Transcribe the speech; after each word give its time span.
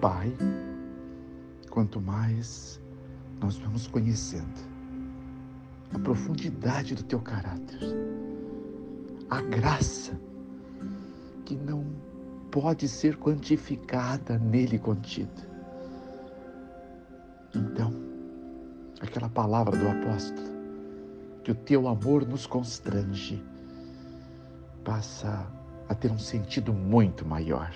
Pai, 0.00 0.32
quanto 1.70 2.00
mais 2.00 2.80
nós 3.40 3.56
vamos 3.56 3.88
conhecendo 3.88 4.60
a 5.92 5.98
profundidade 5.98 6.94
do 6.94 7.02
teu 7.02 7.18
caráter, 7.18 7.80
a 9.28 9.40
graça 9.42 10.16
que 11.44 11.56
não 11.56 11.84
pode 12.52 12.88
ser 12.88 13.16
quantificada 13.16 14.38
nele 14.38 14.78
contida. 14.78 15.48
Então, 17.52 17.92
aquela 19.00 19.28
palavra 19.28 19.76
do 19.76 19.88
apóstolo, 19.88 20.48
que 21.42 21.50
o 21.50 21.56
teu 21.56 21.88
amor 21.88 22.24
nos 22.24 22.46
constrange, 22.46 23.42
passa 24.84 25.44
a 25.88 25.94
ter 25.94 26.12
um 26.12 26.18
sentido 26.18 26.72
muito 26.72 27.26
maior. 27.26 27.74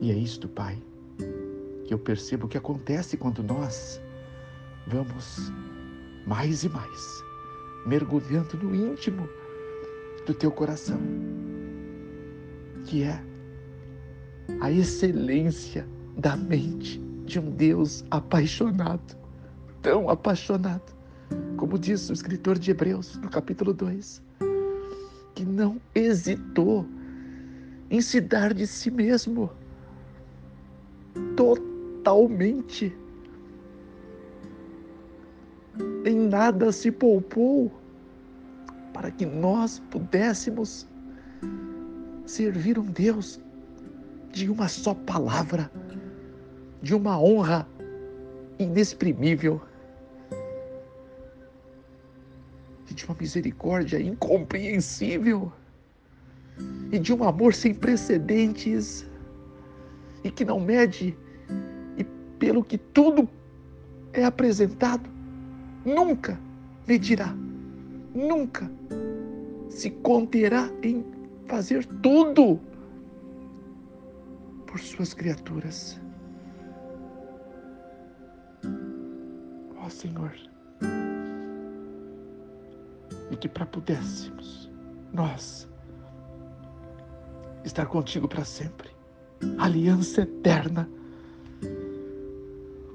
E 0.00 0.10
é 0.10 0.14
isto, 0.14 0.48
Pai, 0.48 0.76
que 1.84 1.94
eu 1.94 1.98
percebo 1.98 2.48
que 2.48 2.58
acontece 2.58 3.16
quando 3.16 3.42
nós 3.42 4.00
vamos 4.86 5.52
mais 6.26 6.64
e 6.64 6.68
mais 6.68 7.24
mergulhando 7.86 8.56
no 8.56 8.74
íntimo 8.74 9.28
do 10.26 10.34
teu 10.34 10.50
coração, 10.50 10.98
que 12.84 13.02
é 13.02 13.22
a 14.60 14.70
excelência 14.70 15.86
da 16.16 16.36
mente 16.36 16.98
de 17.24 17.38
um 17.38 17.50
Deus 17.50 18.04
apaixonado, 18.10 19.16
tão 19.82 20.08
apaixonado, 20.08 20.94
como 21.56 21.78
diz 21.78 22.08
o 22.08 22.12
escritor 22.12 22.58
de 22.58 22.70
Hebreus 22.70 23.16
no 23.16 23.28
capítulo 23.28 23.72
2, 23.72 24.22
que 25.34 25.44
não 25.44 25.80
hesitou 25.94 26.86
em 27.90 28.00
se 28.00 28.20
dar 28.20 28.54
de 28.54 28.66
si 28.66 28.90
mesmo 28.90 29.50
totalmente. 31.36 32.96
Em 36.04 36.28
nada 36.28 36.70
se 36.70 36.90
poupou 36.90 37.72
para 38.92 39.10
que 39.10 39.26
nós 39.26 39.80
pudéssemos 39.90 40.86
servir 42.26 42.78
um 42.78 42.84
Deus 42.84 43.40
de 44.30 44.50
uma 44.50 44.68
só 44.68 44.94
palavra, 44.94 45.70
de 46.82 46.94
uma 46.94 47.20
honra 47.20 47.66
inexprimível 48.58 49.60
e 52.90 52.94
de 52.94 53.04
uma 53.04 53.16
misericórdia 53.18 54.00
incompreensível 54.00 55.52
e 56.92 56.98
de 56.98 57.12
um 57.12 57.24
amor 57.24 57.54
sem 57.54 57.74
precedentes 57.74 59.06
e 60.24 60.30
que 60.30 60.44
não 60.44 60.58
mede 60.58 61.16
e 61.96 62.04
pelo 62.38 62.64
que 62.64 62.78
tudo 62.78 63.28
é 64.12 64.24
apresentado 64.24 65.08
nunca 65.84 66.40
medirá, 66.88 67.34
nunca 68.14 68.70
se 69.68 69.90
conterá 69.90 70.70
em 70.82 71.04
fazer 71.46 71.84
tudo 72.02 72.58
por 74.66 74.80
suas 74.80 75.12
criaturas. 75.12 76.00
Ó 79.76 79.86
oh, 79.86 79.90
Senhor, 79.90 80.32
e 83.30 83.36
que 83.36 83.48
para 83.48 83.66
pudéssemos 83.66 84.70
nós 85.12 85.68
estar 87.64 87.86
contigo 87.86 88.28
para 88.28 88.44
sempre, 88.44 88.90
aliança 89.58 90.22
eterna, 90.22 90.88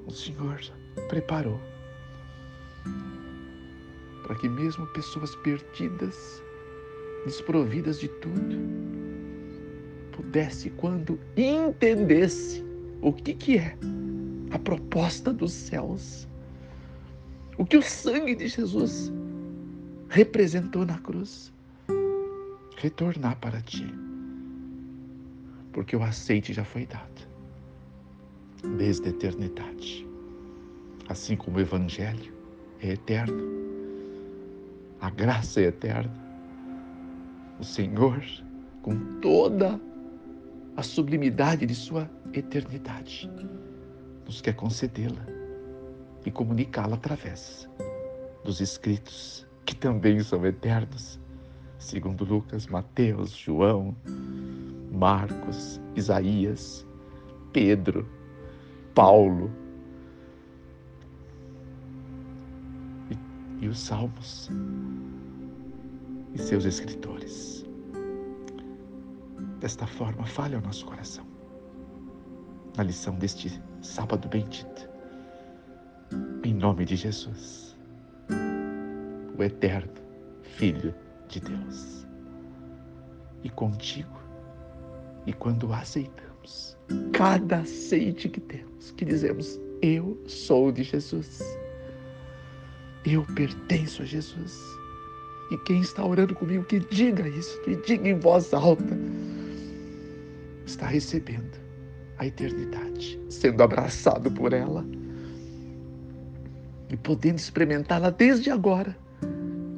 o 0.06 0.12
Senhor 0.12 0.60
preparou 1.08 1.60
para 4.24 4.36
que 4.36 4.48
mesmo 4.48 4.86
pessoas 4.88 5.36
perdidas, 5.38 6.44
desprovidas 7.26 8.00
de 8.00 8.08
tudo, 8.08 8.58
pudesse, 10.12 10.70
quando 10.72 11.20
entendesse 11.36 12.64
o 13.02 13.12
que, 13.12 13.34
que 13.34 13.58
é 13.58 13.76
a 14.52 14.60
proposta 14.60 15.34
dos 15.34 15.52
céus, 15.52 16.28
o 17.58 17.66
que 17.66 17.78
o 17.78 17.82
sangue 17.82 18.36
de 18.36 18.48
Jesus 18.48 19.12
representou 20.10 20.86
na 20.86 21.00
cruz, 21.00 21.52
retornar 22.78 23.38
para 23.40 23.62
ti, 23.62 23.92
porque 25.80 25.96
o 25.96 26.04
aceite 26.04 26.52
já 26.52 26.66
foi 26.66 26.86
dado 26.86 27.26
desde 28.78 29.08
a 29.08 29.12
eternidade, 29.12 30.06
assim 31.08 31.38
como 31.38 31.56
o 31.56 31.62
Evangelho 31.62 32.34
é 32.82 32.90
eterno 32.90 33.42
a 35.00 35.10
graça 35.10 35.62
é 35.62 35.68
eterna. 35.68 36.12
O 37.62 37.64
Senhor, 37.64 38.22
com 38.82 39.22
toda 39.22 39.80
a 40.76 40.84
sublimidade 40.84 41.66
de 41.66 41.74
Sua 41.74 42.12
eternidade, 42.34 43.32
nos 44.26 44.42
quer 44.42 44.58
concedê-la 44.58 45.26
e 46.26 46.30
comunicá-la 46.30 46.96
através 46.96 47.70
dos 48.44 48.60
escritos, 48.60 49.48
que 49.66 49.74
também 49.74 50.20
são 50.20 50.46
eternos, 50.46 51.18
segundo 51.78 52.26
Lucas, 52.26 52.68
Mateus, 52.68 53.32
João, 53.32 53.96
Marcos, 55.00 55.80
Isaías, 55.96 56.86
Pedro, 57.54 58.06
Paulo 58.94 59.50
e, 63.10 63.66
e 63.66 63.68
os 63.70 63.80
Salmos 63.80 64.50
e 66.34 66.38
seus 66.38 66.66
escritores. 66.66 67.66
Desta 69.62 69.88
forma, 69.88 70.26
fale 70.26 70.56
ao 70.56 70.62
nosso 70.62 70.86
coração. 70.86 71.26
Na 72.76 72.84
lição 72.84 73.16
deste 73.16 73.62
sábado 73.82 74.28
bendito. 74.28 74.90
Em 76.44 76.54
nome 76.54 76.84
de 76.84 76.96
Jesus, 76.98 77.78
o 79.38 79.44
eterno 79.44 79.94
Filho 80.44 80.94
de 81.30 81.40
Deus. 81.40 82.06
E 83.44 83.50
contigo, 83.50 84.19
e 85.26 85.34
quando 85.34 85.72
aceitamos, 85.74 86.78
cada 87.14 87.60
aceite 87.60 88.30
que 88.30 88.40
temos, 88.40 88.92
que 88.92 89.06
dizemos, 89.06 89.60
eu 89.82 90.18
sou 90.26 90.72
de 90.72 90.84
Jesus. 90.84 91.42
Eu 93.06 93.26
pertenço 93.36 94.02
a 94.02 94.06
Jesus 94.06 94.62
e 95.52 95.58
quem 95.60 95.82
está 95.82 96.06
orando 96.06 96.36
comigo, 96.36 96.64
que 96.66 96.80
diga 96.80 97.28
isso, 97.28 97.60
que 97.62 97.76
diga 97.78 98.08
em 98.08 98.20
voz 98.20 98.54
alta, 98.54 98.98
está 100.66 100.86
recebendo 100.86 101.58
a 102.18 102.28
eternidade, 102.28 103.20
sendo 103.30 103.64
abraçado 103.64 104.30
por 104.32 104.54
ela 104.54 104.86
e 106.90 106.98
podendo 106.98 107.38
experimentá-la 107.38 108.10
desde 108.10 108.52
agora, 108.52 108.96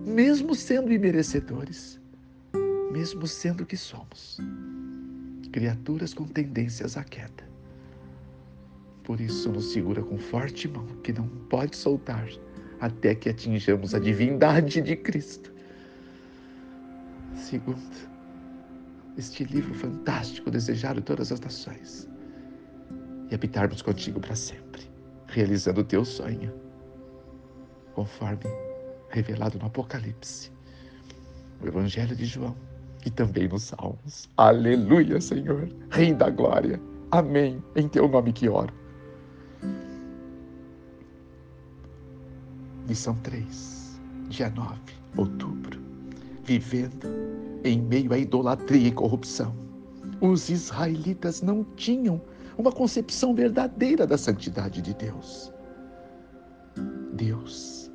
mesmo 0.05 0.55
sendo 0.55 0.91
imerecedores, 0.91 1.99
mesmo 2.91 3.27
sendo 3.27 3.65
que 3.65 3.77
somos 3.77 4.39
criaturas 5.51 6.13
com 6.13 6.25
tendências 6.25 6.97
à 6.97 7.03
queda. 7.03 7.49
Por 9.03 9.19
isso, 9.19 9.51
nos 9.51 9.71
segura 9.71 10.01
com 10.01 10.17
forte 10.17 10.67
mão 10.67 10.85
que 11.03 11.11
não 11.11 11.27
pode 11.27 11.75
soltar 11.75 12.27
até 12.79 13.13
que 13.13 13.29
atinjamos 13.29 13.93
a 13.93 13.99
divindade 13.99 14.81
de 14.81 14.95
Cristo 14.95 15.51
segundo 17.51 18.09
este 19.17 19.43
livro 19.43 19.73
fantástico 19.73 20.49
desejado 20.49 21.01
todas 21.01 21.31
as 21.31 21.39
nações 21.41 22.07
e 23.29 23.35
habitarmos 23.35 23.81
contigo 23.81 24.19
para 24.19 24.35
sempre, 24.35 24.81
realizando 25.27 25.81
o 25.81 25.83
teu 25.83 26.05
sonho, 26.05 26.53
conforme 27.93 28.45
revelado 29.09 29.59
no 29.59 29.65
Apocalipse, 29.65 30.51
no 31.59 31.67
Evangelho 31.67 32.15
de 32.15 32.25
João 32.25 32.55
e 33.05 33.09
também 33.09 33.47
nos 33.47 33.63
Salmos. 33.63 34.29
Aleluia, 34.37 35.19
Senhor, 35.19 35.67
Rei 35.89 36.13
da 36.13 36.29
Glória. 36.29 36.79
Amém. 37.11 37.61
Em 37.75 37.87
teu 37.87 38.07
nome 38.07 38.31
que 38.31 38.47
oro. 38.47 38.73
Lição 42.87 43.15
3, 43.23 43.99
dia 44.29 44.49
9, 44.49 44.79
outubro. 45.17 45.79
Vivendo 46.43 47.07
em 47.63 47.81
meio 47.81 48.13
à 48.13 48.17
idolatria 48.17 48.87
e 48.87 48.91
corrupção. 48.91 49.55
Os 50.19 50.49
israelitas 50.49 51.41
não 51.41 51.63
tinham 51.75 52.21
uma 52.57 52.71
concepção 52.71 53.33
verdadeira 53.33 54.05
da 54.05 54.17
santidade 54.17 54.81
de 54.81 54.93
Deus. 54.93 55.51
Deus 57.13 57.91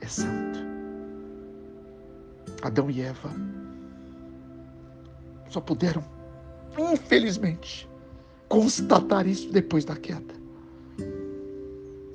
é 0.00 0.06
santo. 0.06 0.58
Adão 2.62 2.90
e 2.90 3.00
Eva 3.00 3.30
só 5.48 5.60
puderam, 5.60 6.04
infelizmente, 6.78 7.88
constatar 8.48 9.26
isso 9.26 9.50
depois 9.52 9.84
da 9.84 9.96
queda. 9.96 10.34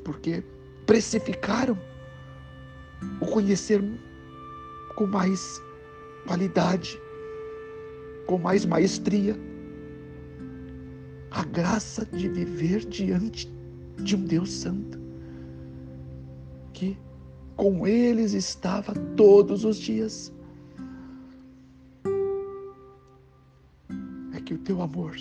Porque 0.04 0.44
precificaram 0.86 1.78
o 3.22 3.26
conhecer 3.26 3.82
com 4.96 5.06
mais 5.06 5.62
qualidade, 6.26 7.00
com 8.26 8.38
mais 8.38 8.66
maestria. 8.66 9.36
A 11.32 11.44
graça 11.44 12.06
de 12.06 12.28
viver 12.28 12.86
diante 12.86 13.48
de 13.98 14.16
um 14.16 14.26
Deus 14.26 14.52
Santo, 14.52 15.00
que 16.74 16.98
com 17.56 17.86
eles 17.86 18.34
estava 18.34 18.94
todos 19.16 19.64
os 19.64 19.78
dias. 19.78 20.34
Que 24.50 24.56
o 24.56 24.58
teu 24.58 24.82
amor, 24.82 25.16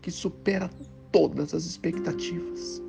que 0.00 0.10
supera 0.10 0.68
todas 1.12 1.54
as 1.54 1.64
expectativas, 1.64 2.82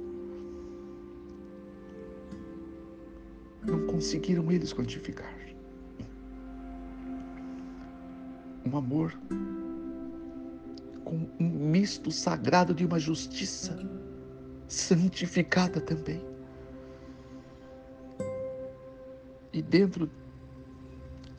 não 3.64 3.86
conseguiram 3.86 4.52
eles 4.52 4.74
quantificar. 4.74 5.32
Um 8.66 8.76
amor 8.76 9.16
com 11.06 11.30
um 11.40 11.50
misto 11.70 12.10
sagrado 12.10 12.74
de 12.74 12.84
uma 12.84 12.98
justiça 12.98 13.78
santificada 14.68 15.80
também. 15.80 16.20
E 19.54 19.62
dentro 19.62 20.10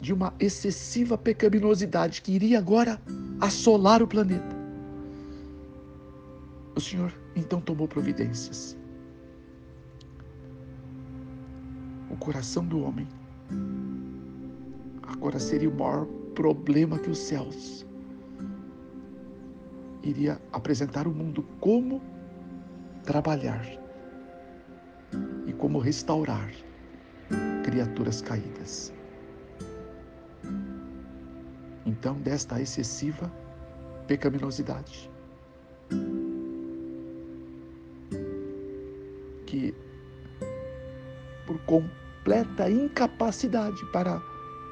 de 0.01 0.13
uma 0.13 0.33
excessiva 0.39 1.19
pecaminosidade 1.19 2.23
que 2.23 2.31
iria 2.31 2.61
agora 2.61 3.01
assolar 3.44 4.02
o 4.02 4.06
planeta. 4.06 4.56
O 6.75 6.81
Senhor 6.81 7.12
então 7.37 7.61
tomou 7.61 7.87
providências. 7.87 8.76
O 12.11 12.17
coração 12.17 12.64
do 12.64 12.81
homem 12.82 13.06
agora 15.02 15.38
seria 15.38 15.69
o 15.69 15.75
maior 15.75 16.06
problema 16.35 16.99
que 16.99 17.11
os 17.11 17.19
céus 17.19 17.87
iria 20.02 20.40
apresentar 20.52 21.06
ao 21.06 21.12
mundo 21.12 21.44
como 21.61 22.00
trabalhar 23.05 23.67
e 25.47 25.52
como 25.52 25.79
restaurar 25.79 26.50
criaturas 27.62 28.23
caídas. 28.23 28.93
Então, 31.87 32.15
desta 32.15 32.61
excessiva 32.61 33.31
pecaminosidade, 34.07 35.11
que 39.47 39.75
por 41.47 41.59
completa 41.61 42.71
incapacidade 42.71 43.85
para 43.93 44.21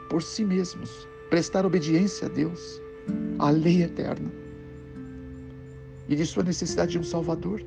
por 0.09 0.23
si 0.23 0.44
mesmos 0.44 1.09
prestar 1.31 1.64
obediência 1.64 2.26
a 2.26 2.31
Deus, 2.31 2.81
à 3.38 3.50
lei 3.50 3.82
eterna, 3.82 4.31
e 6.09 6.17
de 6.17 6.26
sua 6.26 6.43
necessidade 6.43 6.93
de 6.93 6.99
um 6.99 7.05
Salvador, 7.05 7.62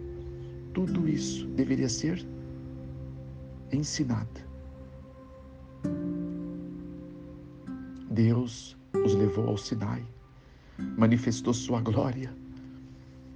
tudo 0.73 1.07
isso 1.07 1.47
deveria 1.47 1.89
ser 1.89 2.23
ensinado. 3.71 4.45
Deus 8.11 8.77
os 9.05 9.13
levou 9.13 9.47
ao 9.47 9.57
Sinai, 9.57 10.03
manifestou 10.97 11.53
sua 11.53 11.79
glória 11.79 12.35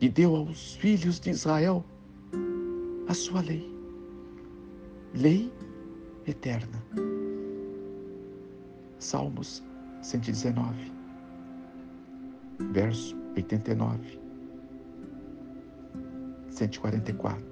e 0.01 0.09
deu 0.09 0.35
aos 0.35 0.73
filhos 0.75 1.19
de 1.19 1.29
Israel 1.29 1.85
a 3.07 3.13
sua 3.13 3.41
lei, 3.41 3.71
lei 5.13 5.53
eterna. 6.25 6.83
Salmos 8.97 9.63
119, 10.01 10.91
verso 12.71 13.15
89, 13.35 14.19
144, 16.49 17.45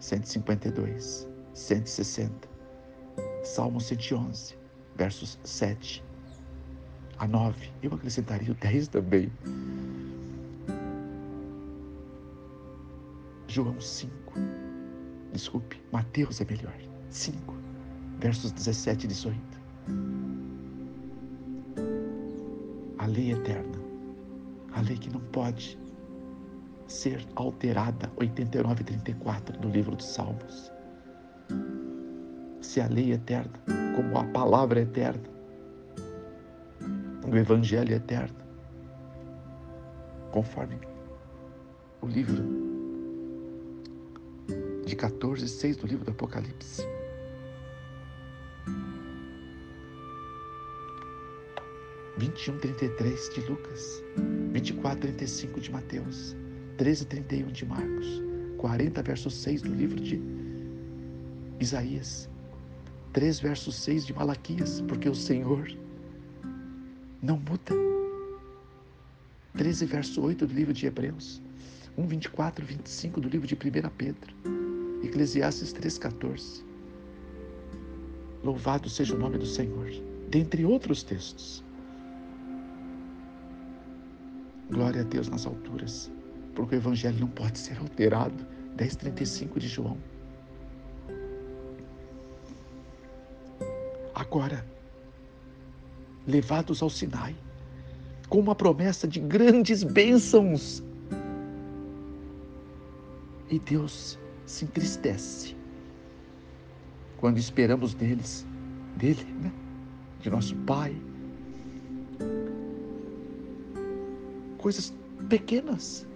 152, 0.00 1.28
160, 1.54 2.48
Salmo 3.44 3.80
111, 3.80 4.56
versos 4.96 5.38
7 5.44 6.07
a 7.18 7.26
9. 7.26 7.70
Eu 7.82 7.94
acrescentaria 7.94 8.52
o 8.52 8.54
10 8.54 8.88
também. 8.88 9.30
João 13.46 13.80
5. 13.80 14.12
Desculpe, 15.32 15.80
Mateus 15.92 16.40
é 16.40 16.44
melhor. 16.44 16.74
5, 17.10 17.54
versos 18.20 18.52
17 18.52 19.04
e 19.04 19.08
18. 19.08 19.58
lei 23.08 23.32
eterna, 23.32 23.78
a 24.74 24.80
lei 24.80 24.96
que 24.96 25.10
não 25.10 25.20
pode 25.20 25.78
ser 26.86 27.26
alterada, 27.34 28.10
89 28.16 28.80
e 28.80 28.84
34 28.84 29.58
do 29.58 29.68
livro 29.68 29.96
dos 29.96 30.06
Salmos. 30.06 30.72
Se 32.60 32.80
a 32.80 32.86
lei 32.86 33.12
eterna, 33.12 33.52
como 33.96 34.18
a 34.18 34.24
palavra 34.24 34.80
eterna, 34.80 35.22
o 37.30 37.36
evangelho 37.36 37.92
é 37.92 37.96
eterno, 37.96 38.36
conforme 40.30 40.78
o 42.00 42.06
livro 42.06 42.42
de 44.86 44.96
14, 44.96 45.46
6 45.46 45.76
do 45.76 45.86
livro 45.86 46.04
do 46.04 46.10
Apocalipse. 46.12 46.82
21, 52.16 52.58
33 52.58 53.30
de 53.34 53.40
Lucas, 53.42 54.02
24, 54.50 55.00
35 55.00 55.60
de 55.60 55.70
Mateus, 55.70 56.36
13, 56.76 57.06
31 57.06 57.46
de 57.48 57.64
Marcos, 57.64 58.22
40, 58.56 59.02
verso 59.02 59.30
6 59.30 59.62
do 59.62 59.72
livro 59.72 60.00
de 60.00 60.20
Isaías, 61.60 62.28
3, 63.12 63.38
verso 63.38 63.70
6 63.70 64.06
de 64.06 64.14
Malaquias, 64.14 64.80
porque 64.88 65.08
o 65.08 65.14
Senhor 65.14 65.68
não 67.22 67.36
muda. 67.38 67.74
13, 69.56 69.86
verso 69.86 70.22
8 70.22 70.46
do 70.46 70.54
livro 70.54 70.72
de 70.72 70.86
Hebreus, 70.86 71.42
1, 71.96 72.06
24, 72.06 72.64
25 72.64 73.20
do 73.20 73.28
livro 73.28 73.46
de 73.46 73.54
1 73.54 73.58
Pedro, 73.96 74.34
Eclesiastes 75.02 75.72
3, 75.72 75.98
14. 75.98 76.64
Louvado 78.44 78.88
seja 78.88 79.16
o 79.16 79.18
nome 79.18 79.38
do 79.38 79.46
Senhor. 79.46 79.90
Dentre 80.30 80.64
outros 80.64 81.02
textos. 81.02 81.64
Glória 84.70 85.00
a 85.00 85.04
Deus 85.04 85.28
nas 85.28 85.46
alturas, 85.46 86.10
porque 86.54 86.76
o 86.76 86.78
Evangelho 86.78 87.18
não 87.18 87.28
pode 87.28 87.58
ser 87.58 87.78
alterado. 87.78 88.46
10,35 88.76 89.58
de 89.58 89.66
João. 89.66 89.96
Agora, 94.14 94.64
levados 96.28 96.82
ao 96.82 96.90
Sinai, 96.90 97.34
com 98.28 98.38
uma 98.38 98.54
promessa 98.54 99.08
de 99.08 99.18
grandes 99.18 99.82
bênçãos. 99.82 100.82
E 103.50 103.58
Deus 103.58 104.18
se 104.44 104.66
entristece 104.66 105.56
quando 107.16 107.38
esperamos 107.38 107.94
deles, 107.94 108.46
dele, 108.96 109.24
né? 109.42 109.50
de 110.20 110.28
nosso 110.28 110.54
Pai, 110.56 110.94
coisas 114.58 114.92
pequenas 115.30 116.06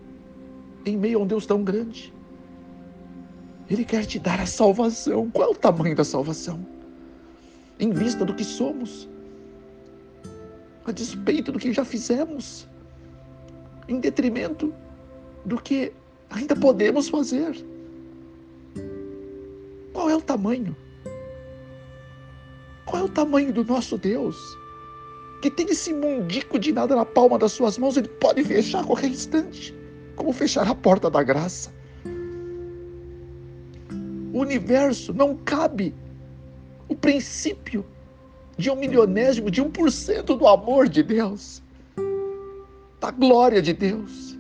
em 0.85 0.97
meio 0.97 1.21
a 1.21 1.23
um 1.23 1.27
Deus 1.27 1.47
tão 1.47 1.65
grande. 1.65 2.13
Ele 3.71 3.85
quer 3.85 4.05
te 4.05 4.19
dar 4.19 4.41
a 4.41 4.47
salvação. 4.47 5.31
Qual 5.31 5.49
é 5.49 5.53
o 5.53 5.55
tamanho 5.55 5.97
da 5.97 6.05
salvação? 6.05 6.67
Em 7.79 7.91
vista 7.91 8.25
do 8.25 8.35
que 8.35 8.45
somos, 8.45 9.09
a 10.85 10.93
despeito 10.93 11.53
do 11.53 11.59
que 11.59 11.73
já 11.73 11.85
fizemos, 11.85 12.69
em 13.89 14.01
detrimento 14.01 14.73
do 15.45 15.61
que 15.61 15.93
ainda 16.31 16.57
podemos 16.57 17.09
fazer. 17.09 17.65
Qual 19.93 20.09
é 20.09 20.17
o 20.17 20.21
tamanho? 20.21 20.75
Qual 22.87 23.03
é 23.03 23.05
o 23.05 23.09
tamanho 23.09 23.53
do 23.53 23.65
nosso 23.65 23.97
Deus? 23.99 24.37
que 25.43 25.51
tem 25.51 25.67
esse 25.69 25.93
mundico 25.93 26.57
de 26.57 26.73
nada 26.73 26.95
na 26.95 27.05
palma 27.05 27.37
das 27.37 27.51
suas 27.51 27.77
mãos, 27.77 27.97
ele 27.97 28.07
pode 28.07 28.45
fechar 28.45 28.81
a 28.81 28.85
qualquer 28.85 29.11
instante, 29.11 29.75
como 30.15 30.33
fechar 30.33 30.69
a 30.69 30.75
porta 30.75 31.11
da 31.11 31.21
graça. 31.21 31.75
O 34.33 34.39
universo 34.39 35.13
não 35.13 35.37
cabe 35.37 35.93
o 36.89 36.95
princípio 36.95 37.85
de 38.57 38.71
um 38.71 38.77
milionésimo, 38.77 39.51
de 39.51 39.61
um 39.61 39.71
por 39.71 39.91
cento 39.91 40.37
do 40.37 40.47
amor 40.47 40.89
de 40.89 41.03
Deus, 41.03 41.63
da 43.01 43.11
glória 43.11 43.63
de 43.63 43.73
Deus, 43.73 44.37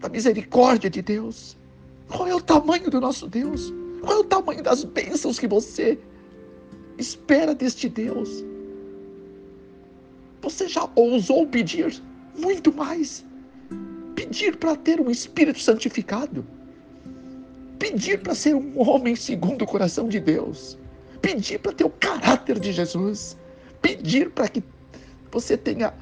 da 0.00 0.08
misericórdia 0.08 0.90
de 0.90 1.02
Deus? 1.02 1.56
Qual 2.08 2.28
é 2.28 2.34
o 2.34 2.40
tamanho 2.40 2.90
do 2.90 3.00
nosso 3.00 3.26
Deus? 3.26 3.72
Qual 4.02 4.18
é 4.18 4.20
o 4.20 4.24
tamanho 4.24 4.62
das 4.62 4.84
bênçãos 4.84 5.38
que 5.38 5.48
você 5.48 5.98
espera 6.98 7.54
deste 7.54 7.88
Deus? 7.88 8.44
Você 10.42 10.68
já 10.68 10.88
ousou 10.94 11.46
pedir 11.46 12.02
muito 12.38 12.72
mais? 12.72 13.24
Pedir 14.14 14.56
para 14.56 14.76
ter 14.76 15.00
um 15.00 15.10
espírito 15.10 15.58
santificado? 15.58 16.44
Pedir 17.78 18.20
para 18.20 18.34
ser 18.34 18.54
um 18.54 18.78
homem 18.78 19.16
segundo 19.16 19.62
o 19.62 19.66
coração 19.66 20.06
de 20.08 20.20
Deus? 20.20 20.78
Pedir 21.24 21.58
para 21.58 21.72
ter 21.72 21.84
o 21.84 21.90
caráter 21.90 22.60
de 22.60 22.72
Jesus? 22.72 23.36
Pedir 23.80 24.30
para 24.30 24.48
que 24.48 24.62
você 25.32 25.56
tenha 25.56 25.94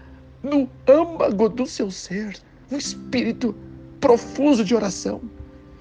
no 0.42 0.68
âmago 0.88 1.48
do 1.48 1.66
seu 1.66 1.90
ser 1.90 2.36
um 2.70 2.76
espírito 2.76 3.54
profuso 4.00 4.64
de 4.64 4.74
oração? 4.74 5.20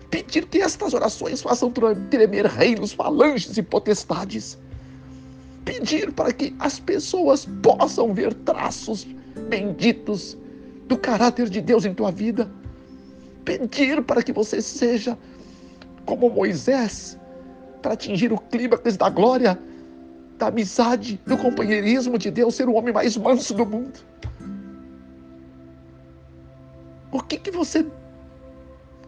Pedir 0.09 0.45
que 0.45 0.59
estas 0.59 0.93
orações 0.93 1.41
façam 1.41 1.71
tremer 1.71 2.45
reinos, 2.45 2.91
falanges 2.91 3.57
e 3.57 3.63
potestades? 3.63 4.57
pedir 5.65 6.11
para 6.11 6.33
que 6.33 6.55
as 6.59 6.79
pessoas 6.79 7.47
possam 7.61 8.13
ver 8.13 8.33
traços 8.33 9.07
benditos 9.49 10.37
do 10.87 10.97
caráter 10.97 11.49
de 11.49 11.61
Deus 11.61 11.85
em 11.85 11.93
tua 11.93 12.11
vida. 12.11 12.51
Pedir 13.45 14.03
para 14.03 14.21
que 14.21 14.33
você 14.33 14.61
seja 14.61 15.17
como 16.05 16.29
Moisés, 16.29 17.17
para 17.81 17.93
atingir 17.93 18.31
o 18.31 18.37
clímax 18.37 18.95
da 18.97 19.09
glória, 19.09 19.59
da 20.37 20.47
amizade, 20.47 21.19
do 21.25 21.37
companheirismo 21.37 22.17
de 22.17 22.31
Deus, 22.31 22.55
ser 22.55 22.67
o 22.67 22.73
homem 22.73 22.93
mais 22.93 23.17
manso 23.17 23.53
do 23.53 23.65
mundo. 23.65 23.99
O 27.11 27.21
que, 27.21 27.37
que 27.37 27.51
você 27.51 27.85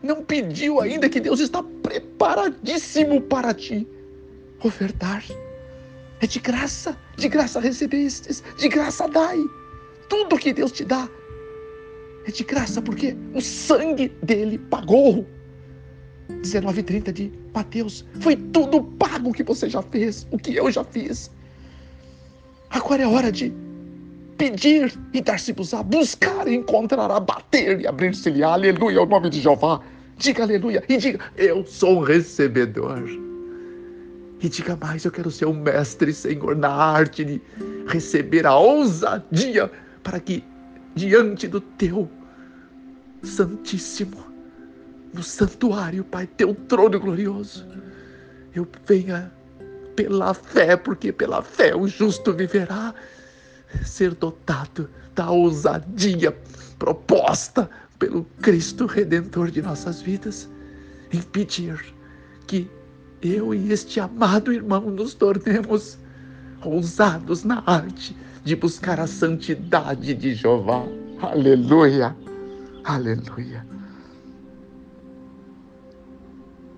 não 0.02 0.24
pediu 0.24 0.82
ainda 0.82 1.08
que 1.08 1.20
Deus 1.20 1.40
está 1.40 1.64
preparadíssimo 1.82 3.22
para 3.22 3.54
te 3.54 3.88
ofertar? 4.64 5.24
É 6.20 6.28
de 6.28 6.40
graça, 6.40 6.98
de 7.18 7.28
graça 7.28 7.60
recebestes, 7.60 8.44
de 8.58 8.68
graça 8.68 9.08
dai. 9.08 9.40
Tudo 10.10 10.38
que 10.38 10.54
Deus 10.54 10.72
te 10.72 10.86
dá 10.86 11.10
é 12.26 12.32
de 12.32 12.44
graça, 12.44 12.82
porque 12.82 13.16
o 13.34 13.42
sangue 13.42 14.10
dele 14.22 14.58
pagou. 14.58 15.26
19:30 16.42 17.12
de 17.12 17.32
Mateus. 17.54 18.06
Foi 18.20 18.36
tudo 18.36 18.84
pago 18.84 19.32
que 19.32 19.44
você 19.44 19.70
já 19.70 19.82
fez, 19.82 20.28
o 20.32 20.38
que 20.38 20.56
eu 20.56 20.72
já 20.72 20.84
fiz. 20.84 21.32
Agora 22.70 23.04
é 23.04 23.08
hora 23.08 23.32
de 23.32 23.54
pedir 24.38 24.94
e 25.14 25.22
dar-se-vos-á, 25.22 25.84
buscar 25.84 26.48
e 26.48 26.56
encontrar, 26.56 27.08
bater 27.20 27.82
e 27.82 27.88
abrir-se-lhe. 27.88 28.44
Aleluia, 28.44 29.02
o 29.02 29.06
nome 29.06 29.30
de 29.30 29.40
Jeová. 29.40 29.80
Diga 30.18 30.44
aleluia 30.44 30.84
e 30.90 30.98
diga: 30.98 31.20
Eu 31.38 31.66
sou 31.66 32.00
um 32.00 32.02
recebedor. 32.02 33.04
E 34.42 34.50
diga 34.50 34.76
mais: 34.76 35.06
eu 35.06 35.12
quero 35.12 35.32
ser 35.32 35.46
um 35.46 35.54
mestre, 35.54 36.14
Senhor, 36.14 36.56
na 36.56 36.70
arte 36.70 37.24
de 37.24 37.42
receber 37.88 38.46
a 38.46 38.58
ousadia 38.58 39.72
para 40.04 40.20
que, 40.20 40.44
diante 40.96 41.48
do 41.48 41.62
teu 41.62 42.10
Santíssimo, 43.24 44.18
no 45.14 45.24
santuário, 45.24 46.04
Pai, 46.04 46.26
teu 46.26 46.56
trono 46.56 47.00
glorioso, 47.00 47.66
eu 48.54 48.68
venha 48.86 49.32
pela 49.96 50.34
fé, 50.34 50.76
porque 50.76 51.12
pela 51.12 51.42
fé 51.42 51.76
o 51.76 51.88
justo 51.88 52.34
viverá, 52.34 52.94
ser 53.84 54.14
dotado 54.14 54.90
da 55.16 55.30
ousadia 55.30 56.36
proposta 56.78 57.70
pelo 57.98 58.26
Cristo 58.42 58.86
Redentor 58.86 59.50
de 59.52 59.62
nossas 59.62 60.02
vidas, 60.02 60.50
impedir 61.12 61.80
que 62.48 62.70
eu 63.22 63.54
e 63.54 63.72
este 63.72 64.00
amado 64.00 64.52
irmão 64.52 64.82
nos 64.82 65.14
tornemos 65.14 65.98
ousados 66.62 67.44
na 67.44 67.64
arte 67.66 68.16
de 68.44 68.56
buscar 68.56 69.00
a 69.00 69.08
santidade 69.08 70.14
de 70.14 70.36
Jeová. 70.36 70.84
Aleluia, 71.22 72.16
aleluia. 72.84 73.73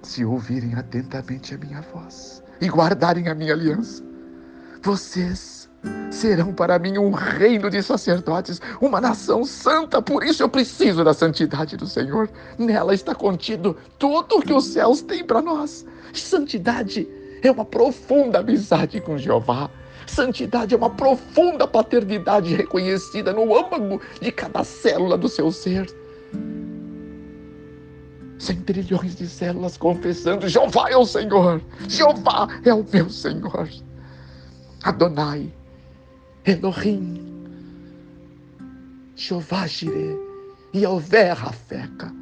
Se 0.06 0.24
ouvirem 0.24 0.76
atentamente 0.76 1.56
a 1.56 1.58
minha 1.58 1.82
voz 1.82 2.42
e 2.62 2.68
guardarem 2.68 3.28
a 3.28 3.34
minha 3.34 3.54
aliança, 3.54 4.04
vocês 4.84 5.68
serão 6.12 6.54
para 6.54 6.78
mim 6.78 7.00
um 7.00 7.10
reino 7.10 7.72
de 7.72 7.82
sacerdotes, 7.82 8.62
uma 8.80 9.02
nação 9.02 9.44
santa. 9.44 10.04
Por 10.04 10.24
isso 10.24 10.44
eu 10.44 10.48
preciso 10.48 11.04
da 11.04 11.12
santidade 11.12 11.76
do 11.76 11.88
Senhor. 11.88 12.30
Nela 12.56 12.94
está 12.94 13.16
contido 13.16 13.76
tudo 13.98 14.38
o 14.38 14.42
que 14.44 14.54
os 14.54 14.68
céus 14.68 15.02
têm 15.02 15.24
para 15.24 15.42
nós. 15.42 15.84
Santidade 16.14 17.08
é 17.42 17.50
uma 17.50 17.66
profunda 17.66 18.40
amizade 18.40 19.02
com 19.02 19.18
Jeová. 19.18 19.72
Santidade 20.06 20.76
é 20.76 20.78
uma 20.78 20.92
profunda 20.92 21.68
paternidade 21.68 22.54
reconhecida 22.54 23.34
no 23.34 23.58
âmago 23.58 24.00
de 24.22 24.32
cada 24.32 24.64
célula 24.64 25.18
do 25.18 25.28
seu 25.28 25.52
ser. 25.52 25.88
Cem 28.46 28.62
trilhões 28.62 29.16
de 29.16 29.28
células 29.28 29.76
confessando: 29.76 30.48
Jeová 30.48 30.92
é 30.92 30.96
o 30.96 31.04
Senhor, 31.04 31.60
Jeová 31.90 32.48
é 32.64 32.72
o 32.72 32.86
meu 32.94 33.10
Senhor. 33.10 33.68
Adonai, 34.84 35.52
Elohim, 36.46 37.26
Jeová 39.16 39.66
Jireh, 39.66 40.16
Yahvé 40.76 41.32
Rafeca. 41.32 42.14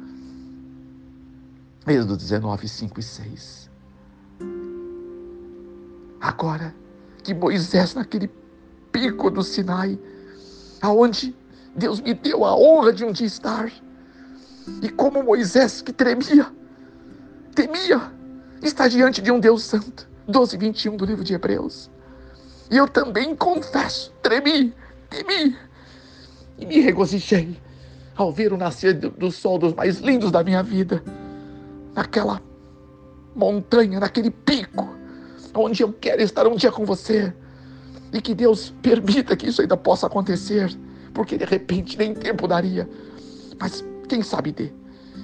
Êxodo 1.86 2.16
19, 2.16 2.68
5 2.68 3.00
e 3.00 3.02
6. 3.02 3.70
Agora 6.22 6.74
que 7.22 7.34
Moisés, 7.34 7.94
naquele 7.94 8.30
pico 8.90 9.30
do 9.30 9.42
Sinai, 9.42 9.98
aonde 10.80 11.36
Deus 11.76 12.00
me 12.00 12.14
deu 12.14 12.46
a 12.46 12.56
honra 12.56 12.94
de 12.94 13.04
um 13.04 13.12
dia 13.12 13.26
estar, 13.26 13.70
e 14.82 14.88
como 14.88 15.22
Moisés 15.22 15.82
que 15.82 15.92
tremia, 15.92 16.46
temia, 17.54 18.12
está 18.62 18.88
diante 18.88 19.20
de 19.20 19.30
um 19.30 19.38
Deus 19.38 19.62
Santo. 19.62 20.08
12, 20.26 20.56
21 20.56 20.96
do 20.96 21.04
livro 21.04 21.22
de 21.22 21.34
Hebreus. 21.34 21.90
E 22.70 22.76
eu 22.76 22.88
também 22.88 23.36
confesso, 23.36 24.12
tremi, 24.22 24.74
temi 25.10 25.54
e 26.58 26.64
me 26.64 26.80
regozijei 26.80 27.56
ao 28.16 28.32
ver 28.32 28.52
o 28.52 28.56
nascer 28.56 28.94
do 28.94 29.30
sol 29.30 29.58
dos 29.58 29.74
mais 29.74 29.98
lindos 29.98 30.30
da 30.30 30.42
minha 30.42 30.62
vida, 30.62 31.02
naquela 31.94 32.40
montanha, 33.34 33.98
naquele 33.98 34.30
pico, 34.30 34.88
onde 35.52 35.82
eu 35.82 35.92
quero 35.92 36.22
estar 36.22 36.46
um 36.46 36.56
dia 36.56 36.70
com 36.70 36.84
você. 36.84 37.34
E 38.12 38.20
que 38.20 38.34
Deus 38.34 38.72
permita 38.80 39.36
que 39.36 39.48
isso 39.48 39.60
ainda 39.60 39.76
possa 39.76 40.06
acontecer, 40.06 40.72
porque 41.12 41.36
de 41.36 41.44
repente 41.44 41.98
nem 41.98 42.14
tempo 42.14 42.46
daria. 42.46 42.88
Mas 43.58 43.84
quem 44.08 44.22
sabe 44.22 44.52
dê. 44.52 44.72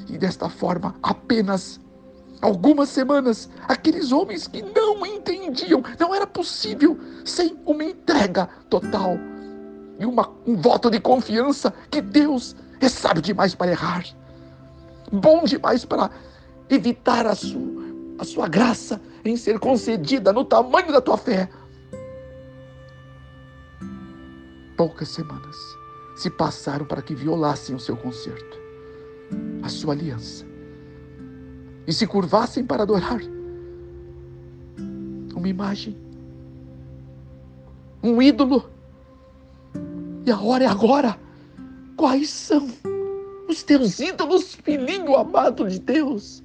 E 0.08 0.18
desta 0.18 0.48
forma, 0.48 0.94
apenas 1.02 1.80
algumas 2.40 2.88
semanas, 2.88 3.48
aqueles 3.68 4.12
homens 4.12 4.46
que 4.46 4.62
não 4.62 5.04
entendiam, 5.04 5.82
não 5.98 6.14
era 6.14 6.26
possível 6.26 6.98
sem 7.24 7.56
uma 7.66 7.84
entrega 7.84 8.48
total 8.68 9.16
e 9.98 10.06
uma, 10.06 10.30
um 10.46 10.56
voto 10.56 10.90
de 10.90 10.98
confiança 10.98 11.72
que 11.90 12.00
Deus 12.00 12.56
é 12.80 12.88
sábio 12.88 13.22
demais 13.22 13.54
para 13.54 13.70
errar, 13.70 14.04
bom 15.12 15.44
demais 15.44 15.84
para 15.84 16.10
evitar 16.70 17.26
a 17.26 17.34
sua, 17.34 17.84
a 18.18 18.24
sua 18.24 18.48
graça 18.48 19.00
em 19.24 19.36
ser 19.36 19.58
concedida 19.58 20.32
no 20.32 20.44
tamanho 20.44 20.92
da 20.92 21.00
tua 21.00 21.18
fé. 21.18 21.50
Poucas 24.76 25.08
semanas 25.08 25.56
se 26.16 26.30
passaram 26.30 26.86
para 26.86 27.02
que 27.02 27.14
violassem 27.14 27.74
o 27.74 27.80
seu 27.80 27.96
concerto, 27.96 28.58
a 29.62 29.68
sua 29.68 29.94
aliança 29.94 30.44
e 31.86 31.92
se 31.92 32.06
curvassem 32.06 32.64
para 32.64 32.82
adorar 32.82 33.20
uma 35.40 35.48
imagem, 35.48 35.96
um 38.02 38.20
ídolo. 38.20 38.70
E 40.24 40.30
a 40.30 40.38
hora 40.38 40.64
é 40.64 40.66
agora. 40.66 41.18
Quais 41.96 42.30
são 42.30 42.68
os 43.48 43.62
teus 43.62 44.00
ídolos, 44.00 44.54
filhinho 44.54 45.16
amado 45.16 45.68
de 45.68 45.78
Deus? 45.78 46.42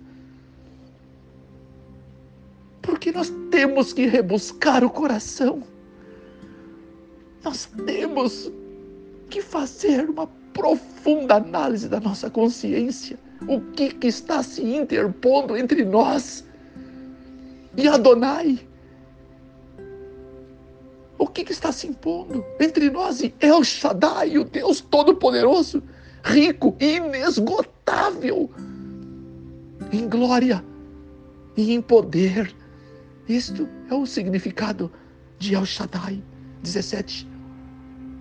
Porque 2.82 3.12
nós 3.12 3.32
temos 3.52 3.94
que 3.94 4.06
rebuscar 4.06 4.84
o 4.84 4.90
coração. 4.90 5.64
Nós 7.44 7.70
temos 7.86 8.52
que 9.30 9.42
fazer 9.42 10.10
uma 10.10 10.30
profunda 10.56 11.36
análise 11.36 11.88
da 11.88 12.00
nossa 12.00 12.30
consciência 12.32 13.20
o 13.48 13.60
que, 13.74 13.90
que 13.90 14.08
está 14.08 14.42
se 14.42 14.64
interpondo 14.64 15.56
entre 15.56 15.84
nós 15.84 16.44
e 17.78 17.88
Adonai? 17.88 18.60
O 21.18 21.28
que, 21.28 21.44
que 21.44 21.52
está 21.52 21.72
se 21.72 21.88
impondo 21.88 22.44
entre 22.60 22.90
nós 22.90 23.22
e 23.22 23.36
El 23.40 23.64
Shaddai, 23.64 24.38
o 24.38 24.46
Deus 24.46 24.82
Todo-Poderoso? 24.82 25.84
rico 26.26 26.76
e 26.80 26.96
inesgotável 26.96 28.50
em 29.92 30.10
glória 30.10 30.66
e 31.56 31.72
em 31.72 31.82
poder. 31.82 32.54
Isto 33.30 33.70
é 33.90 33.94
o 33.94 34.06
significado 34.08 34.92
de 35.38 35.54
El 35.54 35.66
Shaddai 35.66 36.24
17, 36.64 37.28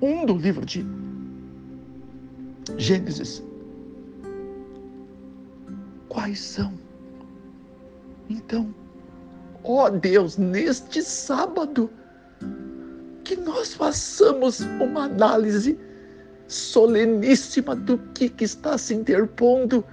1 0.03 0.27
do 0.27 0.37
livro 0.37 0.67
de 0.67 0.85
Gênesis. 2.77 3.43
Quais 6.09 6.41
são? 6.41 6.73
Então, 8.29 8.75
ó 9.63 9.91
Deus, 9.91 10.37
neste 10.37 11.03
sábado, 11.03 11.91
que 13.23 13.37
nós 13.37 13.75
façamos 13.75 14.61
uma 14.61 15.05
análise 15.05 15.79
soleníssima 16.47 17.75
do 17.75 17.99
que, 18.15 18.29
que 18.29 18.45
está 18.45 18.79
se 18.79 18.95
interpondo, 18.95 19.85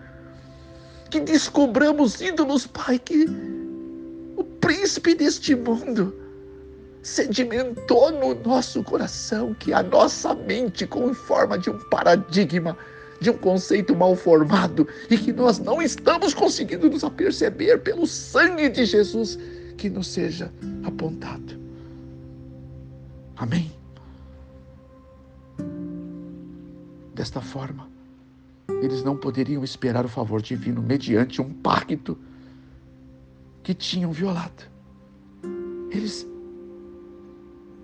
que 1.09 1.19
descobramos 1.19 2.21
ídolos, 2.21 2.67
Pai, 2.67 2.99
que 2.99 3.25
o 4.37 4.43
príncipe 4.43 5.15
deste 5.15 5.55
mundo 5.55 6.20
sedimentou 7.01 8.11
no 8.11 8.35
nosso 8.35 8.83
coração, 8.83 9.53
que 9.53 9.73
a 9.73 9.81
nossa 9.81 10.33
mente, 10.33 10.85
com 10.85 11.13
forma 11.13 11.57
de 11.57 11.69
um 11.69 11.79
paradigma, 11.89 12.77
de 13.19 13.29
um 13.29 13.37
conceito 13.37 13.95
mal 13.95 14.15
formado 14.15 14.87
e 15.09 15.17
que 15.17 15.31
nós 15.31 15.59
não 15.59 15.81
estamos 15.81 16.33
conseguindo 16.33 16.89
nos 16.89 17.03
aperceber 17.03 17.79
pelo 17.79 18.07
sangue 18.07 18.69
de 18.69 18.85
Jesus 18.85 19.37
que 19.77 19.89
nos 19.89 20.07
seja 20.07 20.51
apontado. 20.83 21.59
Amém. 23.35 23.71
Desta 27.13 27.41
forma, 27.41 27.89
eles 28.81 29.03
não 29.03 29.15
poderiam 29.15 29.63
esperar 29.63 30.05
o 30.05 30.09
favor 30.09 30.41
divino 30.41 30.81
mediante 30.81 31.41
um 31.41 31.51
pacto 31.51 32.17
que 33.61 33.73
tinham 33.73 34.11
violado. 34.11 34.63
Eles 35.91 36.25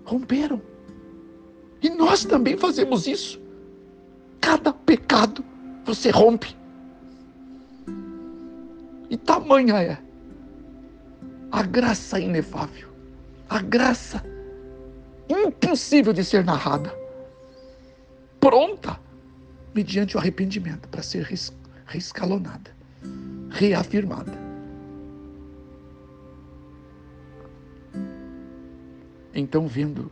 romperam. 0.08 0.60
E 1.82 1.90
nós 1.90 2.24
também 2.24 2.56
fazemos 2.56 3.06
isso. 3.06 3.40
Cada 4.40 4.72
pecado 4.72 5.44
você 5.84 6.10
rompe. 6.10 6.56
E 9.10 9.16
tamanha 9.16 9.82
é 9.82 9.98
a 11.50 11.62
graça 11.62 12.18
inefável, 12.20 12.88
a 13.48 13.60
graça 13.62 14.22
impossível 15.28 16.12
de 16.12 16.24
ser 16.24 16.44
narrada, 16.44 16.94
pronta 18.38 19.00
mediante 19.74 20.16
o 20.16 20.20
arrependimento 20.20 20.88
para 20.88 21.02
ser 21.02 21.26
reescalonada, 21.86 22.70
reafirmada. 23.50 24.47
Então, 29.38 29.68
vendo 29.68 30.10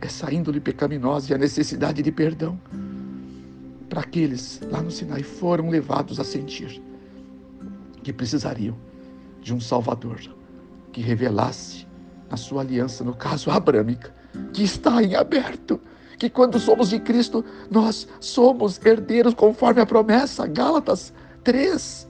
essa 0.00 0.32
índole 0.32 0.58
pecaminosa 0.58 1.30
e 1.30 1.34
a 1.34 1.38
necessidade 1.38 2.02
de 2.02 2.10
perdão, 2.10 2.58
para 3.90 4.00
aqueles 4.00 4.58
lá 4.70 4.80
no 4.80 4.90
Sinai 4.90 5.22
foram 5.22 5.68
levados 5.68 6.18
a 6.18 6.24
sentir 6.24 6.82
que 8.02 8.10
precisariam 8.10 8.74
de 9.42 9.52
um 9.52 9.60
Salvador 9.60 10.18
que 10.92 11.02
revelasse 11.02 11.86
a 12.30 12.38
sua 12.38 12.62
aliança, 12.62 13.04
no 13.04 13.14
caso 13.14 13.50
abrâmica, 13.50 14.14
que 14.52 14.62
está 14.62 15.02
em 15.02 15.14
aberto 15.14 15.78
que 16.18 16.30
quando 16.30 16.58
somos 16.58 16.88
de 16.88 16.98
Cristo, 17.00 17.44
nós 17.70 18.08
somos 18.18 18.80
herdeiros 18.84 19.34
conforme 19.34 19.82
a 19.82 19.86
promessa. 19.86 20.46
Gálatas 20.46 21.12
3, 21.42 22.08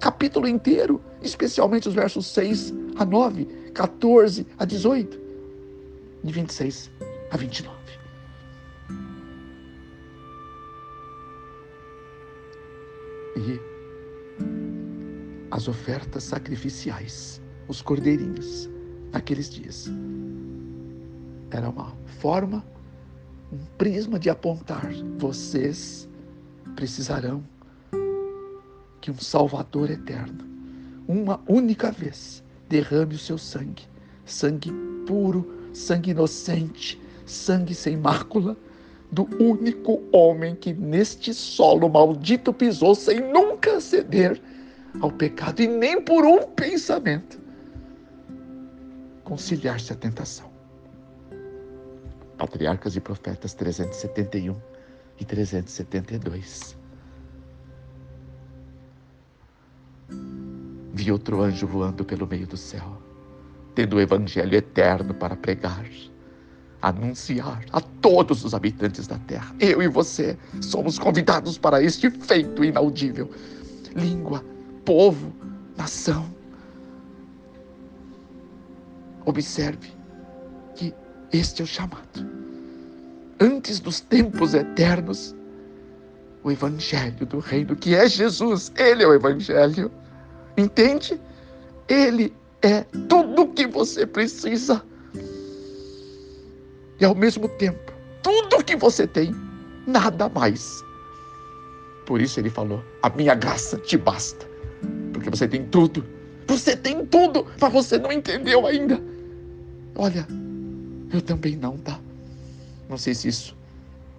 capítulo 0.00 0.48
inteiro, 0.48 1.00
especialmente 1.22 1.88
os 1.88 1.94
versos 1.94 2.26
6 2.26 2.74
a 2.96 3.04
9, 3.04 3.44
14 3.72 4.46
a 4.58 4.64
18, 4.64 5.21
de 6.22 6.32
26 6.32 6.90
a 7.30 7.36
29. 7.36 7.76
E 13.36 13.60
as 15.50 15.68
ofertas 15.68 16.24
sacrificiais, 16.24 17.40
os 17.68 17.82
cordeirinhos, 17.82 18.68
naqueles 19.12 19.50
dias, 19.50 19.90
era 21.50 21.68
uma 21.68 21.92
forma 22.20 22.64
um 23.52 23.58
prisma 23.76 24.18
de 24.18 24.30
apontar: 24.30 24.90
vocês 25.18 26.08
precisarão 26.74 27.44
que 29.00 29.10
um 29.10 29.18
Salvador 29.18 29.90
eterno, 29.90 30.44
uma 31.06 31.40
única 31.46 31.90
vez, 31.90 32.42
derrame 32.68 33.14
o 33.14 33.18
seu 33.18 33.36
sangue, 33.36 33.82
sangue 34.24 34.72
puro, 35.06 35.61
sangue 35.72 36.10
inocente, 36.10 37.00
sangue 37.26 37.74
sem 37.74 37.96
mácula, 37.96 38.56
do 39.10 39.28
único 39.42 40.02
homem 40.10 40.54
que 40.54 40.72
neste 40.72 41.34
solo 41.34 41.88
maldito 41.88 42.52
pisou 42.52 42.94
sem 42.94 43.20
nunca 43.20 43.80
ceder 43.80 44.40
ao 45.00 45.10
pecado 45.10 45.60
e 45.60 45.66
nem 45.66 46.00
por 46.00 46.24
um 46.24 46.42
pensamento 46.42 47.42
conciliar-se 49.24 49.92
à 49.92 49.96
tentação. 49.96 50.50
Patriarcas 52.36 52.96
e 52.96 53.00
Profetas 53.00 53.54
371 53.54 54.54
e 55.18 55.24
372. 55.24 56.76
Vi 60.92 61.10
outro 61.10 61.40
anjo 61.40 61.66
voando 61.66 62.04
pelo 62.04 62.26
meio 62.26 62.46
do 62.46 62.56
céu, 62.56 63.01
tendo 63.74 63.96
o 63.96 64.00
evangelho 64.00 64.54
eterno 64.54 65.14
para 65.14 65.36
pregar, 65.36 65.84
anunciar 66.80 67.64
a 67.72 67.80
todos 67.80 68.44
os 68.44 68.54
habitantes 68.54 69.06
da 69.06 69.18
terra. 69.18 69.54
Eu 69.60 69.82
e 69.82 69.88
você 69.88 70.36
somos 70.60 70.98
convidados 70.98 71.56
para 71.56 71.82
este 71.82 72.10
feito 72.10 72.64
inaudível. 72.64 73.30
Língua, 73.94 74.44
povo, 74.84 75.32
nação. 75.76 76.26
Observe 79.24 79.92
que 80.74 80.92
este 81.32 81.62
é 81.62 81.64
o 81.64 81.68
chamado. 81.68 82.42
Antes 83.40 83.80
dos 83.80 84.00
tempos 84.00 84.54
eternos, 84.54 85.34
o 86.44 86.50
Evangelho 86.50 87.24
do 87.26 87.38
Reino, 87.38 87.76
que 87.76 87.94
é 87.94 88.08
Jesus, 88.08 88.72
Ele 88.76 89.02
é 89.02 89.06
o 89.06 89.14
Evangelho. 89.14 89.90
Entende? 90.56 91.20
Ele 91.88 92.32
é 92.62 92.82
tudo 93.08 93.42
o 93.42 93.48
que 93.48 93.66
você 93.66 94.06
precisa. 94.06 94.82
E 97.00 97.04
ao 97.04 97.14
mesmo 97.14 97.48
tempo, 97.48 97.92
tudo 98.22 98.56
o 98.56 98.64
que 98.64 98.76
você 98.76 99.06
tem, 99.06 99.34
nada 99.86 100.28
mais. 100.28 100.82
Por 102.06 102.20
isso 102.20 102.38
ele 102.38 102.50
falou: 102.50 102.82
A 103.02 103.10
minha 103.10 103.34
graça 103.34 103.76
te 103.78 103.96
basta. 103.96 104.46
Porque 105.12 105.28
você 105.28 105.48
tem 105.48 105.64
tudo. 105.66 106.04
Você 106.46 106.76
tem 106.76 107.04
tudo, 107.06 107.46
mas 107.60 107.72
você 107.72 107.98
não 107.98 108.12
entendeu 108.12 108.66
ainda. 108.66 109.00
Olha, 109.94 110.26
eu 111.12 111.20
também 111.20 111.56
não, 111.56 111.76
tá? 111.78 111.98
Não 112.88 112.98
sei 112.98 113.14
se 113.14 113.28
isso 113.28 113.56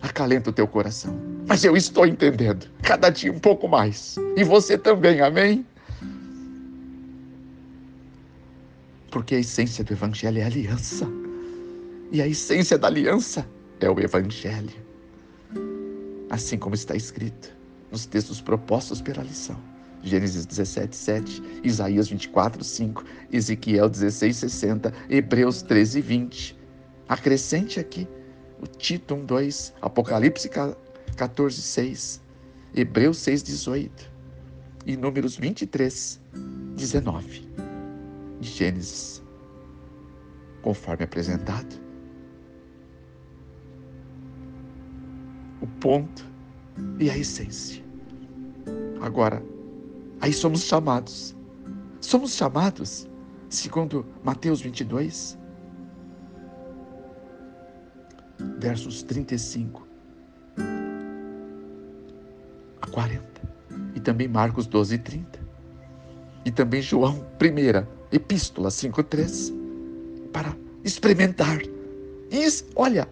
acalenta 0.01 0.49
o 0.49 0.53
teu 0.53 0.67
coração. 0.67 1.17
Mas 1.47 1.63
eu 1.63 1.75
estou 1.75 2.06
entendendo. 2.06 2.67
Cada 2.82 3.10
dia 3.10 3.32
um 3.32 3.39
pouco 3.39 3.67
mais. 3.67 4.15
E 4.36 4.43
você 4.43 4.77
também, 4.77 5.21
amém? 5.21 5.65
Porque 9.13 9.36
a 9.36 9.39
essência 9.39 9.84
do 9.84 9.93
Evangelho 9.93 10.39
é 10.39 10.43
aliança. 10.43 11.08
E 12.12 12.19
a 12.19 12.28
essência 12.28 12.80
da 12.80 12.88
aliança 12.88 13.47
é 13.80 13.88
o 13.88 13.99
Evangelho. 13.99 14.73
Assim 16.32 16.58
como 16.58 16.73
está 16.73 16.95
escrito 16.95 17.56
nos 17.91 18.08
textos 18.08 18.41
propostos 18.41 19.02
pela 19.02 19.21
lição. 19.21 19.56
Gênesis 20.02 20.47
17, 20.47 20.95
7, 20.95 21.43
Isaías 21.63 22.10
24, 22.10 22.63
5, 22.63 23.06
Ezequiel 23.32 23.88
16, 23.88 24.36
60, 24.36 24.93
Hebreus 25.08 25.62
13, 25.62 26.02
20. 26.02 26.60
Acrescente 27.08 27.80
aqui 27.80 28.08
o 28.60 28.65
Tito 28.65 29.13
1, 29.13 29.26
2, 29.26 29.73
Apocalipse 29.80 30.49
14, 31.15 31.62
6, 31.62 32.19
Hebreus 32.73 33.19
6, 33.19 33.43
18 33.43 34.12
e 34.88 34.97
Números 34.97 35.38
23, 35.38 36.19
19 36.76 37.62
de 38.43 38.49
Gênesis, 38.49 39.23
conforme 40.62 41.03
apresentado. 41.03 41.82
O 45.62 45.67
ponto 45.79 46.25
e 46.99 47.10
a 47.10 47.17
essência. 47.17 47.84
Agora, 49.01 49.41
aí 50.21 50.34
somos 50.34 50.63
chamados. 50.63 51.36
Somos 52.01 52.36
chamados, 52.36 53.10
segundo 53.49 54.06
Mateus 54.23 54.62
22, 54.62 55.39
versos 58.60 59.03
35 59.03 59.84
40. 62.93 63.23
E 63.95 63.99
também 63.99 64.27
Marcos 64.27 64.67
12, 64.67 64.99
30. 64.99 65.39
E 66.45 66.51
também 66.51 66.82
João, 66.82 67.25
primeira 67.39 67.89
epístola 68.13 68.71
5, 68.71 69.04
3. 69.04 69.54
Para 70.32 70.56
experimentar. 70.84 71.62
E, 72.32 72.47
olha, 72.76 73.08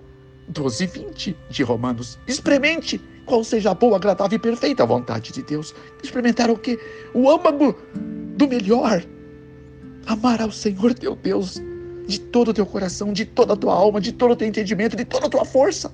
12, 0.48 0.86
20 0.88 1.38
de 1.50 1.64
Romanos. 1.64 2.18
Experimente 2.28 3.00
qual 3.26 3.44
seja 3.44 3.72
a 3.72 3.74
boa, 3.74 3.98
agradável 3.98 4.36
e 4.36 4.40
perfeita 4.40 4.86
vontade 4.86 5.32
de 5.32 5.44
Deus. 5.44 5.74
Experimentar 6.04 6.50
o 6.50 6.58
quê? 6.58 6.80
O 7.14 7.30
âmago 7.30 7.76
do 8.36 8.48
melhor. 8.48 9.04
Amar 10.06 10.42
ao 10.42 10.52
Senhor 10.52 10.94
teu 10.94 11.16
Deus 11.16 11.62
de 12.08 12.20
todo 12.20 12.50
o 12.50 12.54
teu 12.54 12.66
coração, 12.66 13.14
de 13.14 13.26
toda 13.26 13.54
a 13.54 13.56
tua 13.56 13.74
alma, 13.74 14.02
de 14.02 14.12
todo 14.12 14.32
o 14.32 14.36
teu 14.36 14.48
entendimento, 14.48 14.96
de 14.96 15.06
toda 15.06 15.28
a 15.28 15.30
tua 15.30 15.46
força. 15.46 15.94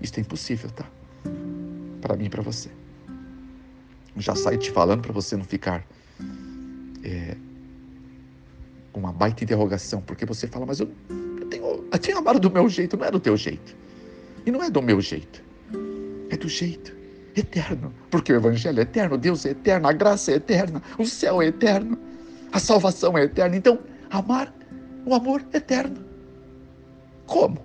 Isso 0.00 0.14
é 0.16 0.20
impossível, 0.20 0.70
tá? 0.70 0.86
Para 2.00 2.16
mim 2.16 2.24
e 2.24 2.28
para 2.30 2.42
você. 2.42 2.70
Já 4.16 4.34
saio 4.34 4.58
te 4.58 4.70
falando 4.70 5.02
para 5.02 5.12
você 5.12 5.36
não 5.36 5.44
ficar 5.44 5.86
é, 7.04 7.36
uma 8.98 9.12
baita 9.12 9.44
interrogação, 9.44 10.00
porque 10.00 10.26
você 10.26 10.46
fala, 10.46 10.66
mas 10.66 10.80
eu, 10.80 10.88
eu, 11.40 11.46
tenho, 11.48 11.64
eu 11.90 11.98
tenho 11.98 12.18
amado 12.18 12.38
do 12.38 12.50
meu 12.50 12.68
jeito, 12.68 12.96
não 12.96 13.06
é 13.06 13.10
do 13.10 13.20
teu 13.20 13.36
jeito. 13.36 13.76
E 14.44 14.50
não 14.50 14.62
é 14.62 14.70
do 14.70 14.82
meu 14.82 15.00
jeito, 15.00 15.42
é 16.30 16.36
do 16.36 16.48
jeito 16.48 16.96
eterno, 17.36 17.92
porque 18.10 18.32
o 18.32 18.36
Evangelho 18.36 18.80
é 18.80 18.82
eterno, 18.82 19.16
Deus 19.16 19.46
é 19.46 19.50
eterno, 19.50 19.88
a 19.88 19.92
graça 19.92 20.32
é 20.32 20.34
eterna, 20.34 20.82
o 20.98 21.04
céu 21.04 21.40
é 21.40 21.46
eterno, 21.46 21.98
a 22.52 22.58
salvação 22.58 23.16
é 23.16 23.24
eterna. 23.24 23.56
Então, 23.56 23.78
amar 24.10 24.52
o 25.04 25.14
amor 25.14 25.44
eterno. 25.52 26.04
Como? 27.26 27.64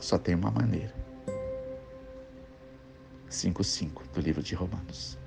Só 0.00 0.16
tem 0.16 0.34
uma 0.34 0.50
maneira. 0.50 0.94
5.5 3.30 4.02
do 4.12 4.20
livro 4.20 4.42
de 4.42 4.54
Romanos. 4.54 5.18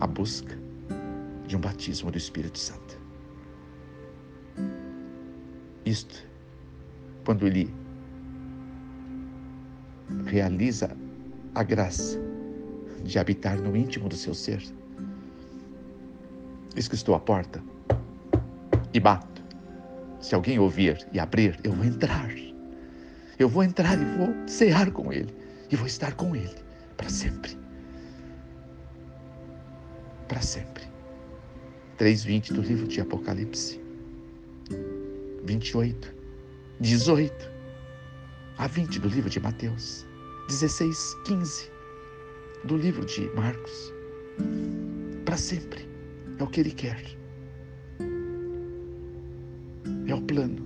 A 0.00 0.06
busca 0.06 0.58
de 1.52 1.56
um 1.58 1.60
batismo 1.60 2.10
do 2.10 2.16
Espírito 2.16 2.58
Santo. 2.58 2.98
Isto, 5.84 6.26
quando 7.26 7.46
ele 7.46 7.70
realiza 10.24 10.96
a 11.54 11.62
graça 11.62 12.18
de 13.04 13.18
habitar 13.18 13.58
no 13.58 13.76
íntimo 13.76 14.08
do 14.08 14.16
seu 14.16 14.32
ser. 14.32 14.62
Eis 16.74 16.88
que 16.88 16.94
estou 16.94 17.14
à 17.14 17.20
porta 17.20 17.62
e 18.94 18.98
bato. 18.98 19.42
Se 20.22 20.34
alguém 20.34 20.58
ouvir 20.58 21.06
e 21.12 21.20
abrir, 21.20 21.60
eu 21.62 21.74
vou 21.74 21.84
entrar. 21.84 22.30
Eu 23.38 23.50
vou 23.50 23.62
entrar 23.62 24.00
e 24.00 24.04
vou 24.16 24.48
cear 24.48 24.90
com 24.90 25.12
ele. 25.12 25.34
E 25.70 25.76
vou 25.76 25.86
estar 25.86 26.14
com 26.14 26.34
ele 26.34 26.56
para 26.96 27.10
sempre. 27.10 27.58
Para 30.26 30.40
sempre. 30.40 30.91
3,20 31.98 32.52
do 32.52 32.62
livro 32.62 32.86
de 32.86 33.00
Apocalipse. 33.00 33.80
28, 35.44 36.14
18 36.80 37.50
a 38.58 38.66
20 38.66 39.00
do 39.00 39.08
livro 39.08 39.30
de 39.30 39.40
Mateus. 39.40 40.06
16, 40.48 41.16
15 41.24 41.70
do 42.64 42.76
livro 42.76 43.04
de 43.04 43.28
Marcos. 43.34 43.92
Para 45.24 45.36
sempre. 45.36 45.88
É 46.38 46.42
o 46.42 46.46
que 46.46 46.60
ele 46.60 46.72
quer. 46.72 47.02
É 50.06 50.14
o 50.14 50.20
plano. 50.22 50.62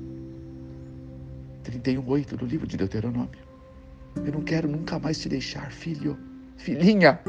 31,8 1.65 2.37
do 2.37 2.47
livro 2.47 2.67
de 2.67 2.77
Deuteronômio. 2.77 3.47
Eu 4.17 4.33
não 4.33 4.43
quero 4.43 4.69
nunca 4.69 4.99
mais 4.99 5.19
te 5.19 5.29
deixar, 5.29 5.71
filho, 5.71 6.17
filhinha. 6.57 7.21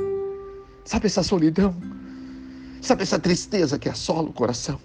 Sabe 0.86 1.08
essa 1.08 1.24
solidão? 1.24 1.76
Sabe 2.82 3.04
essa 3.04 3.20
tristeza 3.20 3.78
que 3.78 3.90
assola 3.90 4.30
o 4.30 4.34
coração? 4.34 4.80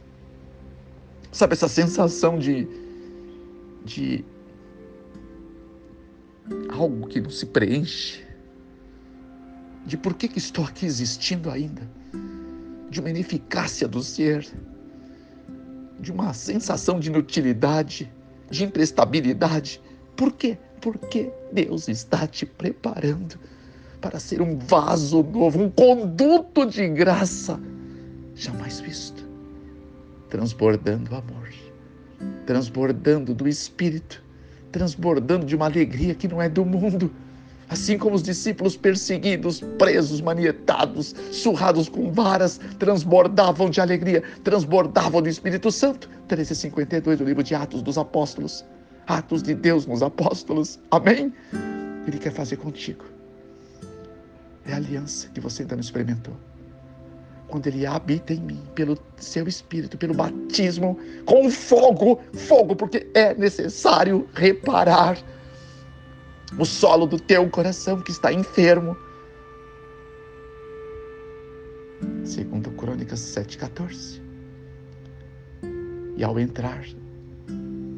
Sabe 1.30 1.54
essa 1.54 1.68
sensação 1.68 2.38
de, 2.38 2.68
de 3.84 4.24
algo 6.70 7.06
que 7.06 7.20
não 7.20 7.30
se 7.30 7.46
preenche? 7.46 8.26
De 9.86 9.96
por 9.96 10.14
que, 10.14 10.28
que 10.28 10.38
estou 10.38 10.64
aqui 10.64 10.86
existindo 10.86 11.50
ainda? 11.50 11.88
De 12.90 13.00
uma 13.00 13.10
ineficácia 13.10 13.88
do 13.88 14.02
ser? 14.02 14.46
de 16.02 16.10
uma 16.10 16.34
sensação 16.34 16.98
de 16.98 17.08
inutilidade, 17.08 18.12
de 18.50 18.64
imprestabilidade. 18.64 19.80
Por 20.16 20.32
quê? 20.32 20.58
Porque 20.80 21.32
Deus 21.52 21.88
está 21.88 22.26
te 22.26 22.44
preparando 22.44 23.38
para 24.00 24.18
ser 24.18 24.42
um 24.42 24.58
vaso 24.58 25.22
novo, 25.22 25.62
um 25.62 25.70
conduto 25.70 26.66
de 26.66 26.88
graça 26.88 27.58
jamais 28.34 28.80
visto, 28.80 29.28
transbordando 30.28 31.14
amor, 31.14 31.48
transbordando 32.46 33.34
do 33.34 33.48
Espírito, 33.48 34.22
transbordando 34.70 35.44
de 35.44 35.54
uma 35.54 35.66
alegria 35.66 36.14
que 36.14 36.28
não 36.28 36.40
é 36.40 36.48
do 36.48 36.64
mundo 36.64 37.12
Assim 37.72 37.96
como 37.96 38.14
os 38.14 38.22
discípulos 38.22 38.76
perseguidos, 38.76 39.62
presos, 39.78 40.20
manietados, 40.20 41.14
surrados 41.30 41.88
com 41.88 42.12
varas, 42.12 42.60
transbordavam 42.78 43.70
de 43.70 43.80
alegria, 43.80 44.22
transbordavam 44.44 45.22
do 45.22 45.28
Espírito 45.30 45.72
Santo. 45.72 46.06
1352 46.28 47.18
do 47.18 47.24
livro 47.24 47.42
de 47.42 47.54
Atos 47.54 47.80
dos 47.80 47.96
Apóstolos. 47.96 48.62
Atos 49.06 49.42
de 49.42 49.54
Deus 49.54 49.86
nos 49.86 50.02
apóstolos. 50.02 50.78
Amém? 50.90 51.32
Ele 52.06 52.18
quer 52.18 52.32
fazer 52.32 52.56
contigo. 52.56 53.06
É 54.66 54.74
a 54.74 54.76
aliança 54.76 55.30
que 55.30 55.40
você 55.40 55.62
ainda 55.62 55.74
não 55.74 55.80
experimentou. 55.80 56.36
Quando 57.52 57.66
ele 57.66 57.84
habita 57.84 58.32
em 58.32 58.40
mim, 58.40 58.62
pelo 58.74 58.96
seu 59.18 59.46
espírito, 59.46 59.98
pelo 59.98 60.14
batismo, 60.14 60.98
com 61.26 61.50
fogo, 61.50 62.18
fogo, 62.32 62.74
porque 62.74 63.06
é 63.12 63.34
necessário 63.34 64.26
reparar 64.32 65.18
o 66.58 66.64
solo 66.64 67.06
do 67.06 67.20
teu 67.20 67.46
coração 67.50 68.00
que 68.00 68.10
está 68.10 68.32
enfermo. 68.32 68.96
Segundo 72.24 72.70
Crônicas 72.70 73.20
7,14. 73.20 74.22
E 76.16 76.24
ao 76.24 76.40
entrar, 76.40 76.82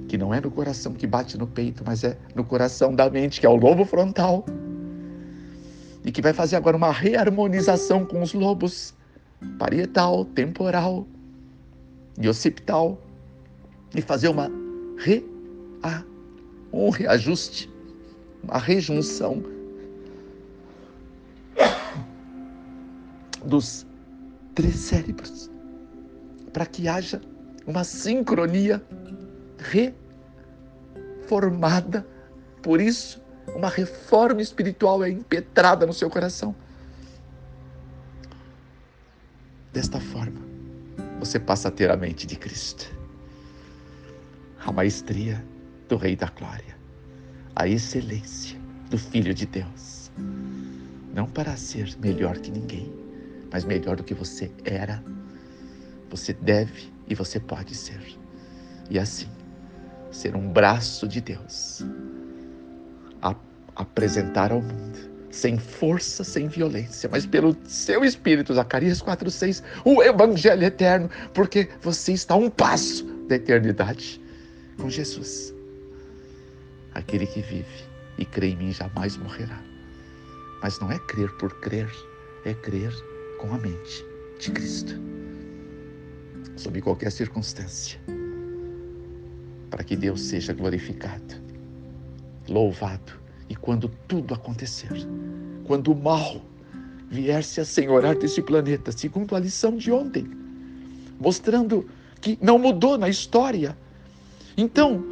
que 0.09 0.19
não 0.19 0.35
é 0.35 0.41
no 0.41 0.51
coração 0.51 0.95
que 0.95 1.07
bate 1.07 1.39
no 1.39 1.47
peito, 1.47 1.85
mas 1.87 2.03
é 2.03 2.19
no 2.35 2.43
coração 2.43 2.93
da 2.93 3.09
mente, 3.09 3.39
que 3.39 3.47
é 3.47 3.49
o 3.49 3.55
lobo 3.55 3.85
frontal, 3.85 4.45
e 6.05 6.11
que 6.11 6.21
vai 6.21 6.33
fazer 6.33 6.57
agora 6.57 6.77
uma 6.77 6.91
reharmonização 6.91 8.05
com 8.05 8.21
os 8.21 8.35
lobos 8.35 8.93
parietal, 9.59 10.25
temporal 10.25 11.07
e 12.19 12.29
occipital, 12.29 13.01
e 13.95 14.03
fazer 14.03 14.29
uma 14.29 14.51
re, 14.99 15.25
a, 15.83 16.03
um 16.73 16.91
reajuste 16.91 17.73
a 18.49 18.59
rejunção 18.59 19.43
dos 23.45 23.87
três 24.55 24.77
cérebros, 24.77 25.51
para 26.53 26.67
que 26.67 26.89
haja 26.89 27.21
uma 27.67 27.85
sincronia 27.85 28.83
reformada. 31.21 32.07
Por 32.63 32.81
isso, 32.81 33.23
uma 33.55 33.69
reforma 33.69 34.41
espiritual 34.41 35.05
é 35.05 35.11
impetrada 35.11 35.87
no 35.87 35.93
seu 35.93 36.09
coração. 36.09 36.55
Desta 39.75 40.01
forma, 40.01 40.41
você 41.21 41.39
passa 41.39 41.69
a 41.69 41.71
ter 41.71 41.91
a 41.91 41.97
mente 41.97 42.27
de 42.27 42.37
Cristo, 42.37 42.91
a 44.65 44.73
maestria 44.73 45.45
do 45.87 45.99
Rei 45.99 46.17
da 46.17 46.31
Glória 46.31 46.75
a 47.57 47.69
excelência 47.69 48.59
do 48.91 48.99
Filho 48.99 49.33
de 49.33 49.47
Deus. 49.47 50.11
Não 51.15 51.27
para 51.27 51.57
ser 51.57 51.97
melhor 52.01 52.39
que 52.39 52.51
ninguém, 52.51 52.93
mas 53.53 53.65
melhor 53.65 53.97
do 53.97 54.03
que 54.03 54.15
você 54.15 54.51
era, 54.65 55.03
você 56.11 56.33
deve 56.33 56.93
e 57.07 57.15
você 57.15 57.39
pode 57.39 57.75
ser. 57.75 58.01
E 58.91 58.99
assim, 58.99 59.29
ser 60.11 60.35
um 60.35 60.49
braço 60.53 61.07
de 61.07 61.21
Deus, 61.21 61.85
a 63.23 63.37
apresentar 63.77 64.51
ao 64.51 64.61
mundo, 64.61 65.14
sem 65.35 65.59
força, 65.59 66.23
sem 66.23 66.47
violência, 66.47 67.09
mas 67.11 67.27
pelo 67.27 67.57
seu 67.67 68.05
Espírito, 68.05 68.55
Zacarias 68.55 69.03
4,6, 69.03 69.65
o 69.85 70.01
Evangelho 70.01 70.63
eterno, 70.63 71.11
porque 71.35 71.69
você 71.83 72.13
está 72.13 72.35
a 72.35 72.37
um 72.37 72.49
passo 72.49 73.05
da 73.27 73.35
eternidade 73.35 74.21
com 74.79 74.89
Jesus. 74.89 75.53
Aquele 76.95 77.27
que 77.27 77.43
vive 77.43 77.85
e 78.17 78.25
crê 78.25 78.51
em 78.51 78.57
mim 78.57 78.73
jamais 78.73 79.17
morrerá. 79.17 79.61
Mas 80.63 80.79
não 80.79 80.91
é 80.91 81.01
crer 81.01 81.31
por 81.33 81.53
crer, 81.61 81.91
é 82.45 82.55
crer 82.55 82.93
com 83.41 83.53
a 83.53 83.59
mente 83.59 84.07
de 84.39 84.53
Cristo. 84.53 84.95
Sob 86.57 86.81
qualquer 86.81 87.11
circunstância. 87.11 87.99
Para 89.69 89.83
que 89.83 89.97
Deus 89.97 90.21
seja 90.23 90.53
glorificado, 90.53 91.35
louvado 92.49 93.24
E 93.49 93.55
quando 93.55 93.89
tudo 94.09 94.35
acontecer, 94.35 95.07
quando 95.65 95.93
o 95.93 95.97
mal 95.97 96.41
vier 97.11 97.45
se 97.45 97.61
assenhorar 97.61 98.17
desse 98.17 98.43
planeta, 98.43 98.91
segundo 98.91 99.37
a 99.37 99.41
lição 99.41 99.77
de 99.77 99.93
ontem, 99.93 100.29
mostrando 101.21 101.87
que 102.21 102.39
não 102.41 102.59
mudou 102.59 102.99
na 102.99 103.09
história. 103.09 103.77
Então, 104.57 105.05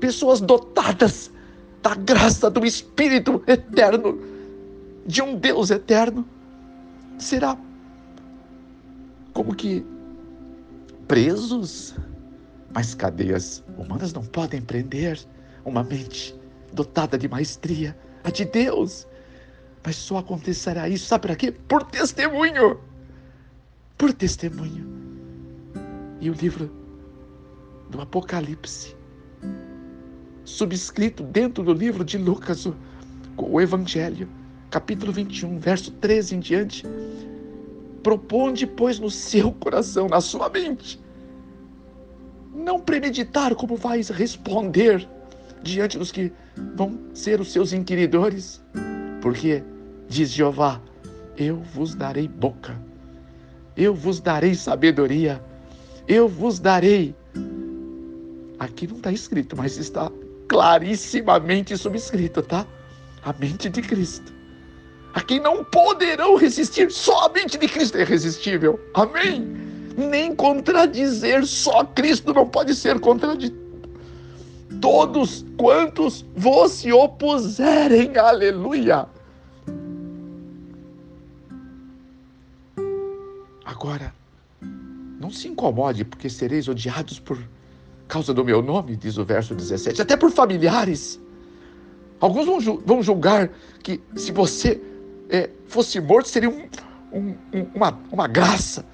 pessoas 0.00 0.40
dotadas 0.40 1.30
da 1.82 1.94
graça 1.94 2.50
do 2.50 2.66
Espírito 2.66 3.42
eterno, 3.46 4.20
de 5.06 5.22
um 5.22 5.36
Deus 5.36 5.70
eterno, 5.70 6.26
será 7.18 7.56
como 9.32 9.54
que 9.54 9.84
presos, 11.06 11.94
mas 12.74 12.94
cadeias 12.94 13.64
humanas 13.78 14.12
não 14.12 14.24
podem 14.24 14.60
prender 14.60 15.18
uma 15.64 15.82
mente 15.82 16.37
dotada 16.72 17.18
de 17.18 17.28
maestria, 17.28 17.96
a 18.24 18.30
de 18.30 18.44
Deus. 18.44 19.06
Mas 19.84 19.96
só 19.96 20.18
acontecerá 20.18 20.88
isso, 20.88 21.06
sabe 21.06 21.22
para 21.22 21.36
quê? 21.36 21.52
Por 21.52 21.84
testemunho. 21.84 22.78
Por 23.96 24.12
testemunho. 24.12 24.86
E 26.20 26.30
o 26.30 26.34
livro 26.34 26.70
do 27.90 28.00
Apocalipse, 28.00 28.96
subscrito 30.44 31.22
dentro 31.22 31.62
do 31.62 31.72
livro 31.72 32.04
de 32.04 32.18
Lucas, 32.18 32.66
o, 32.66 32.74
o 33.36 33.60
Evangelho, 33.60 34.28
capítulo 34.70 35.12
21, 35.12 35.58
verso 35.58 35.90
13 35.92 36.36
em 36.36 36.40
diante, 36.40 36.86
Proponde, 38.02 38.66
pois, 38.66 38.98
no 38.98 39.10
seu 39.10 39.52
coração, 39.52 40.08
na 40.08 40.20
sua 40.20 40.48
mente, 40.48 41.00
não 42.54 42.80
premeditar 42.80 43.54
como 43.54 43.76
vais 43.76 44.08
responder 44.08 45.08
diante 45.62 45.98
dos 45.98 46.12
que 46.12 46.32
vão 46.74 46.98
ser 47.12 47.40
os 47.40 47.52
seus 47.52 47.72
inquiridores, 47.72 48.62
porque, 49.20 49.62
diz 50.08 50.30
Jeová, 50.30 50.80
eu 51.36 51.56
vos 51.74 51.94
darei 51.94 52.28
boca, 52.28 52.76
eu 53.76 53.94
vos 53.94 54.20
darei 54.20 54.54
sabedoria, 54.54 55.42
eu 56.06 56.28
vos 56.28 56.58
darei. 56.58 57.14
Aqui 58.58 58.86
não 58.86 58.96
está 58.96 59.12
escrito, 59.12 59.56
mas 59.56 59.76
está 59.76 60.10
clarissimamente 60.48 61.76
subscrito, 61.76 62.42
tá? 62.42 62.66
A 63.22 63.32
mente 63.32 63.68
de 63.68 63.82
Cristo 63.82 64.38
a 65.14 65.20
quem 65.20 65.40
não 65.40 65.64
poderão 65.64 66.36
resistir. 66.36 66.90
Só 66.90 67.26
a 67.26 67.28
mente 67.28 67.58
de 67.58 67.66
Cristo 67.66 67.98
é 67.98 68.02
irresistível. 68.02 68.78
Amém? 68.94 69.40
Nem 69.96 70.34
contradizer, 70.34 71.44
só 71.44 71.84
Cristo 71.84 72.32
não 72.32 72.46
pode 72.46 72.74
ser 72.74 73.00
contradito. 73.00 73.67
Todos 74.80 75.44
quantos 75.56 76.24
vos 76.36 76.72
se 76.72 76.92
opuserem, 76.92 78.16
aleluia. 78.16 79.06
Agora, 83.64 84.14
não 85.20 85.30
se 85.30 85.48
incomode, 85.48 86.04
porque 86.04 86.30
sereis 86.30 86.68
odiados 86.68 87.18
por 87.18 87.38
causa 88.06 88.32
do 88.32 88.44
meu 88.44 88.62
nome, 88.62 88.96
diz 88.96 89.18
o 89.18 89.24
verso 89.24 89.54
17, 89.54 90.00
até 90.00 90.16
por 90.16 90.30
familiares. 90.30 91.20
Alguns 92.20 92.64
vão 92.84 93.02
julgar 93.02 93.50
que 93.82 94.00
se 94.16 94.32
você 94.32 94.80
é, 95.28 95.50
fosse 95.66 96.00
morto, 96.00 96.28
seria 96.28 96.48
um, 96.48 96.68
um, 97.12 97.34
uma, 97.74 97.98
uma 98.10 98.26
graça. 98.26 98.84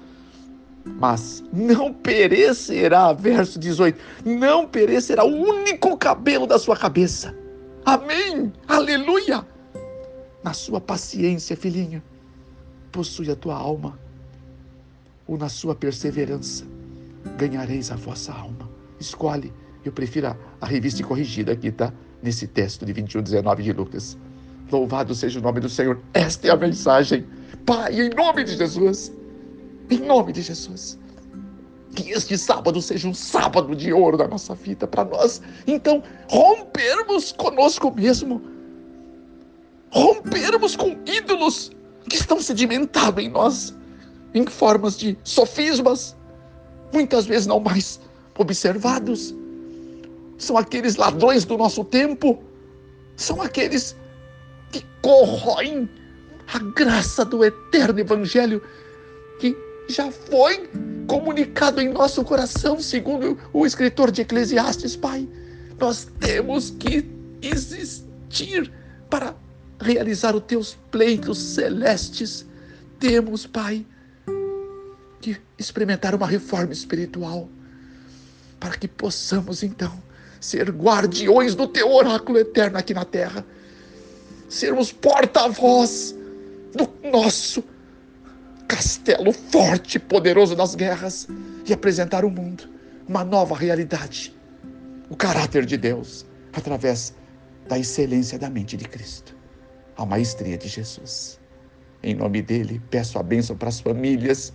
Mas 0.85 1.43
não 1.51 1.91
perecerá, 1.91 3.11
verso 3.11 3.59
18, 3.59 3.99
não 4.23 4.67
perecerá 4.67 5.25
o 5.25 5.33
único 5.33 5.97
cabelo 5.97 6.45
da 6.45 6.59
sua 6.59 6.77
cabeça. 6.77 7.35
Amém, 7.83 8.53
aleluia. 8.67 9.45
Na 10.43 10.53
sua 10.53 10.79
paciência, 10.79 11.57
filhinho, 11.57 12.01
possui 12.91 13.31
a 13.31 13.35
tua 13.35 13.55
alma, 13.55 13.99
ou 15.27 15.37
na 15.37 15.49
sua 15.49 15.73
perseverança, 15.73 16.65
ganhareis 17.37 17.91
a 17.91 17.95
vossa 17.95 18.31
alma. 18.31 18.69
Escolhe, 18.99 19.51
eu 19.83 19.91
prefiro 19.91 20.27
a, 20.27 20.37
a 20.61 20.65
revista 20.67 21.03
corrigida 21.03 21.51
aqui, 21.51 21.71
tá? 21.71 21.91
Nesse 22.21 22.47
texto 22.47 22.85
de 22.85 22.93
21, 22.93 23.23
19 23.23 23.63
de 23.63 23.73
Lucas. 23.73 24.17
Louvado 24.71 25.13
seja 25.13 25.39
o 25.39 25.43
nome 25.43 25.59
do 25.59 25.69
Senhor. 25.69 25.99
Esta 26.13 26.47
é 26.47 26.51
a 26.51 26.55
mensagem. 26.55 27.25
Pai, 27.65 27.99
em 27.99 28.09
nome 28.09 28.43
de 28.43 28.55
Jesus. 28.55 29.11
Em 29.89 29.99
nome 29.99 30.33
de 30.33 30.41
Jesus. 30.41 30.97
Que 31.95 32.11
este 32.11 32.37
sábado 32.37 32.81
seja 32.81 33.07
um 33.07 33.13
sábado 33.13 33.75
de 33.75 33.93
ouro 33.93 34.17
da 34.17 34.27
nossa 34.27 34.53
vida 34.55 34.85
para 34.85 35.05
nós. 35.05 35.41
Então, 35.65 36.03
rompermos 36.27 37.31
conosco 37.31 37.93
mesmo. 37.95 38.41
Rompermos 39.91 40.75
com 40.75 40.97
ídolos 41.05 41.71
que 42.09 42.17
estão 42.17 42.41
sedimentados 42.41 43.23
em 43.23 43.29
nós, 43.29 43.73
em 44.33 44.45
formas 44.45 44.97
de 44.97 45.17
sofismas, 45.23 46.15
muitas 46.93 47.25
vezes 47.25 47.47
não 47.47 47.59
mais 47.59 47.99
observados. 48.37 49.33
São 50.37 50.57
aqueles 50.57 50.97
ladrões 50.97 51.45
do 51.45 51.57
nosso 51.57 51.83
tempo, 51.85 52.43
são 53.15 53.41
aqueles 53.41 53.95
que 54.71 54.85
corroem 55.01 55.89
a 56.53 56.59
graça 56.59 57.23
do 57.23 57.43
eterno 57.43 57.99
Evangelho 57.99 58.61
já 59.87 60.11
foi 60.11 60.69
comunicado 61.07 61.81
em 61.81 61.89
nosso 61.89 62.23
coração, 62.23 62.79
segundo 62.79 63.37
o 63.53 63.65
escritor 63.65 64.11
de 64.11 64.21
Eclesiastes, 64.21 64.95
Pai. 64.95 65.27
Nós 65.79 66.07
temos 66.19 66.71
que 66.71 67.05
existir 67.41 68.71
para 69.09 69.35
realizar 69.79 70.35
os 70.35 70.43
teus 70.43 70.77
pleitos 70.89 71.37
celestes. 71.37 72.45
Temos, 72.99 73.45
Pai, 73.45 73.85
que 75.21 75.37
experimentar 75.57 76.15
uma 76.15 76.27
reforma 76.27 76.73
espiritual 76.73 77.49
para 78.59 78.77
que 78.77 78.87
possamos 78.87 79.63
então 79.63 80.01
ser 80.39 80.71
guardiões 80.71 81.55
do 81.55 81.67
teu 81.67 81.91
oráculo 81.91 82.37
eterno 82.37 82.77
aqui 82.77 82.93
na 82.93 83.05
terra 83.05 83.45
sermos 84.47 84.91
porta-voz 84.91 86.15
do 86.73 87.09
nosso 87.09 87.63
castelo 88.67 89.31
forte 89.31 89.95
e 89.95 89.99
poderoso 89.99 90.55
das 90.55 90.75
guerras 90.75 91.27
e 91.65 91.73
apresentar 91.73 92.23
ao 92.23 92.29
mundo 92.29 92.69
uma 93.07 93.23
nova 93.23 93.55
realidade, 93.55 94.35
o 95.09 95.15
caráter 95.15 95.65
de 95.65 95.77
Deus, 95.77 96.25
através 96.53 97.13
da 97.67 97.77
excelência 97.77 98.37
da 98.37 98.49
mente 98.49 98.75
de 98.75 98.85
Cristo, 98.85 99.35
a 99.97 100.05
maestria 100.05 100.57
de 100.57 100.67
Jesus. 100.67 101.39
Em 102.01 102.15
nome 102.15 102.41
dele, 102.41 102.81
peço 102.89 103.17
a 103.17 103.23
bênção 103.23 103.55
para 103.55 103.69
as 103.69 103.79
famílias 103.79 104.53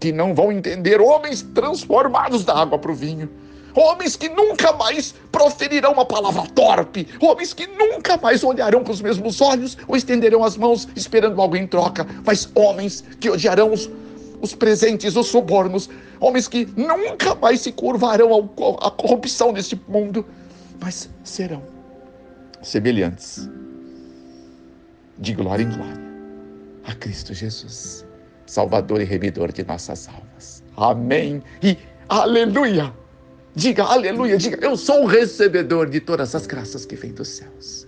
que 0.00 0.12
não 0.12 0.34
vão 0.34 0.50
entender 0.50 1.00
homens 1.00 1.42
transformados 1.54 2.44
da 2.44 2.54
água 2.60 2.78
para 2.78 2.90
o 2.90 2.94
vinho 2.94 3.30
homens 3.74 4.16
que 4.16 4.28
nunca 4.28 4.72
mais 4.72 5.14
proferirão 5.30 5.92
uma 5.92 6.04
palavra 6.04 6.42
torpe, 6.54 7.08
homens 7.20 7.52
que 7.52 7.66
nunca 7.66 8.16
mais 8.16 8.42
olharão 8.44 8.84
com 8.84 8.92
os 8.92 9.00
mesmos 9.00 9.40
olhos 9.40 9.76
ou 9.86 9.96
estenderão 9.96 10.44
as 10.44 10.56
mãos 10.56 10.88
esperando 10.94 11.40
algo 11.40 11.56
em 11.56 11.66
troca, 11.66 12.06
mas 12.24 12.48
homens 12.54 13.04
que 13.20 13.30
odiarão 13.30 13.72
os, 13.72 13.90
os 14.40 14.54
presentes, 14.54 15.16
os 15.16 15.28
subornos, 15.28 15.88
homens 16.20 16.48
que 16.48 16.66
nunca 16.76 17.34
mais 17.34 17.60
se 17.60 17.72
curvarão 17.72 18.50
à 18.80 18.90
corrupção 18.90 19.52
deste 19.52 19.80
mundo, 19.88 20.26
mas 20.80 21.08
serão 21.24 21.62
semelhantes. 22.62 23.48
De 25.18 25.34
glória 25.34 25.62
em 25.62 25.70
glória 25.70 26.12
a 26.84 26.94
Cristo 26.94 27.32
Jesus, 27.32 28.04
Salvador 28.46 29.00
e 29.00 29.04
Remidor 29.04 29.52
de 29.52 29.64
nossas 29.64 30.08
almas. 30.08 30.62
Amém 30.76 31.42
e 31.62 31.76
aleluia! 32.08 32.92
Diga 33.54 33.84
aleluia, 33.84 34.38
diga 34.38 34.58
eu 34.64 34.76
sou 34.76 35.02
o 35.02 35.06
recebedor 35.06 35.88
de 35.88 36.00
todas 36.00 36.34
as 36.34 36.46
graças 36.46 36.86
que 36.86 36.96
vêm 36.96 37.12
dos 37.12 37.28
céus. 37.28 37.86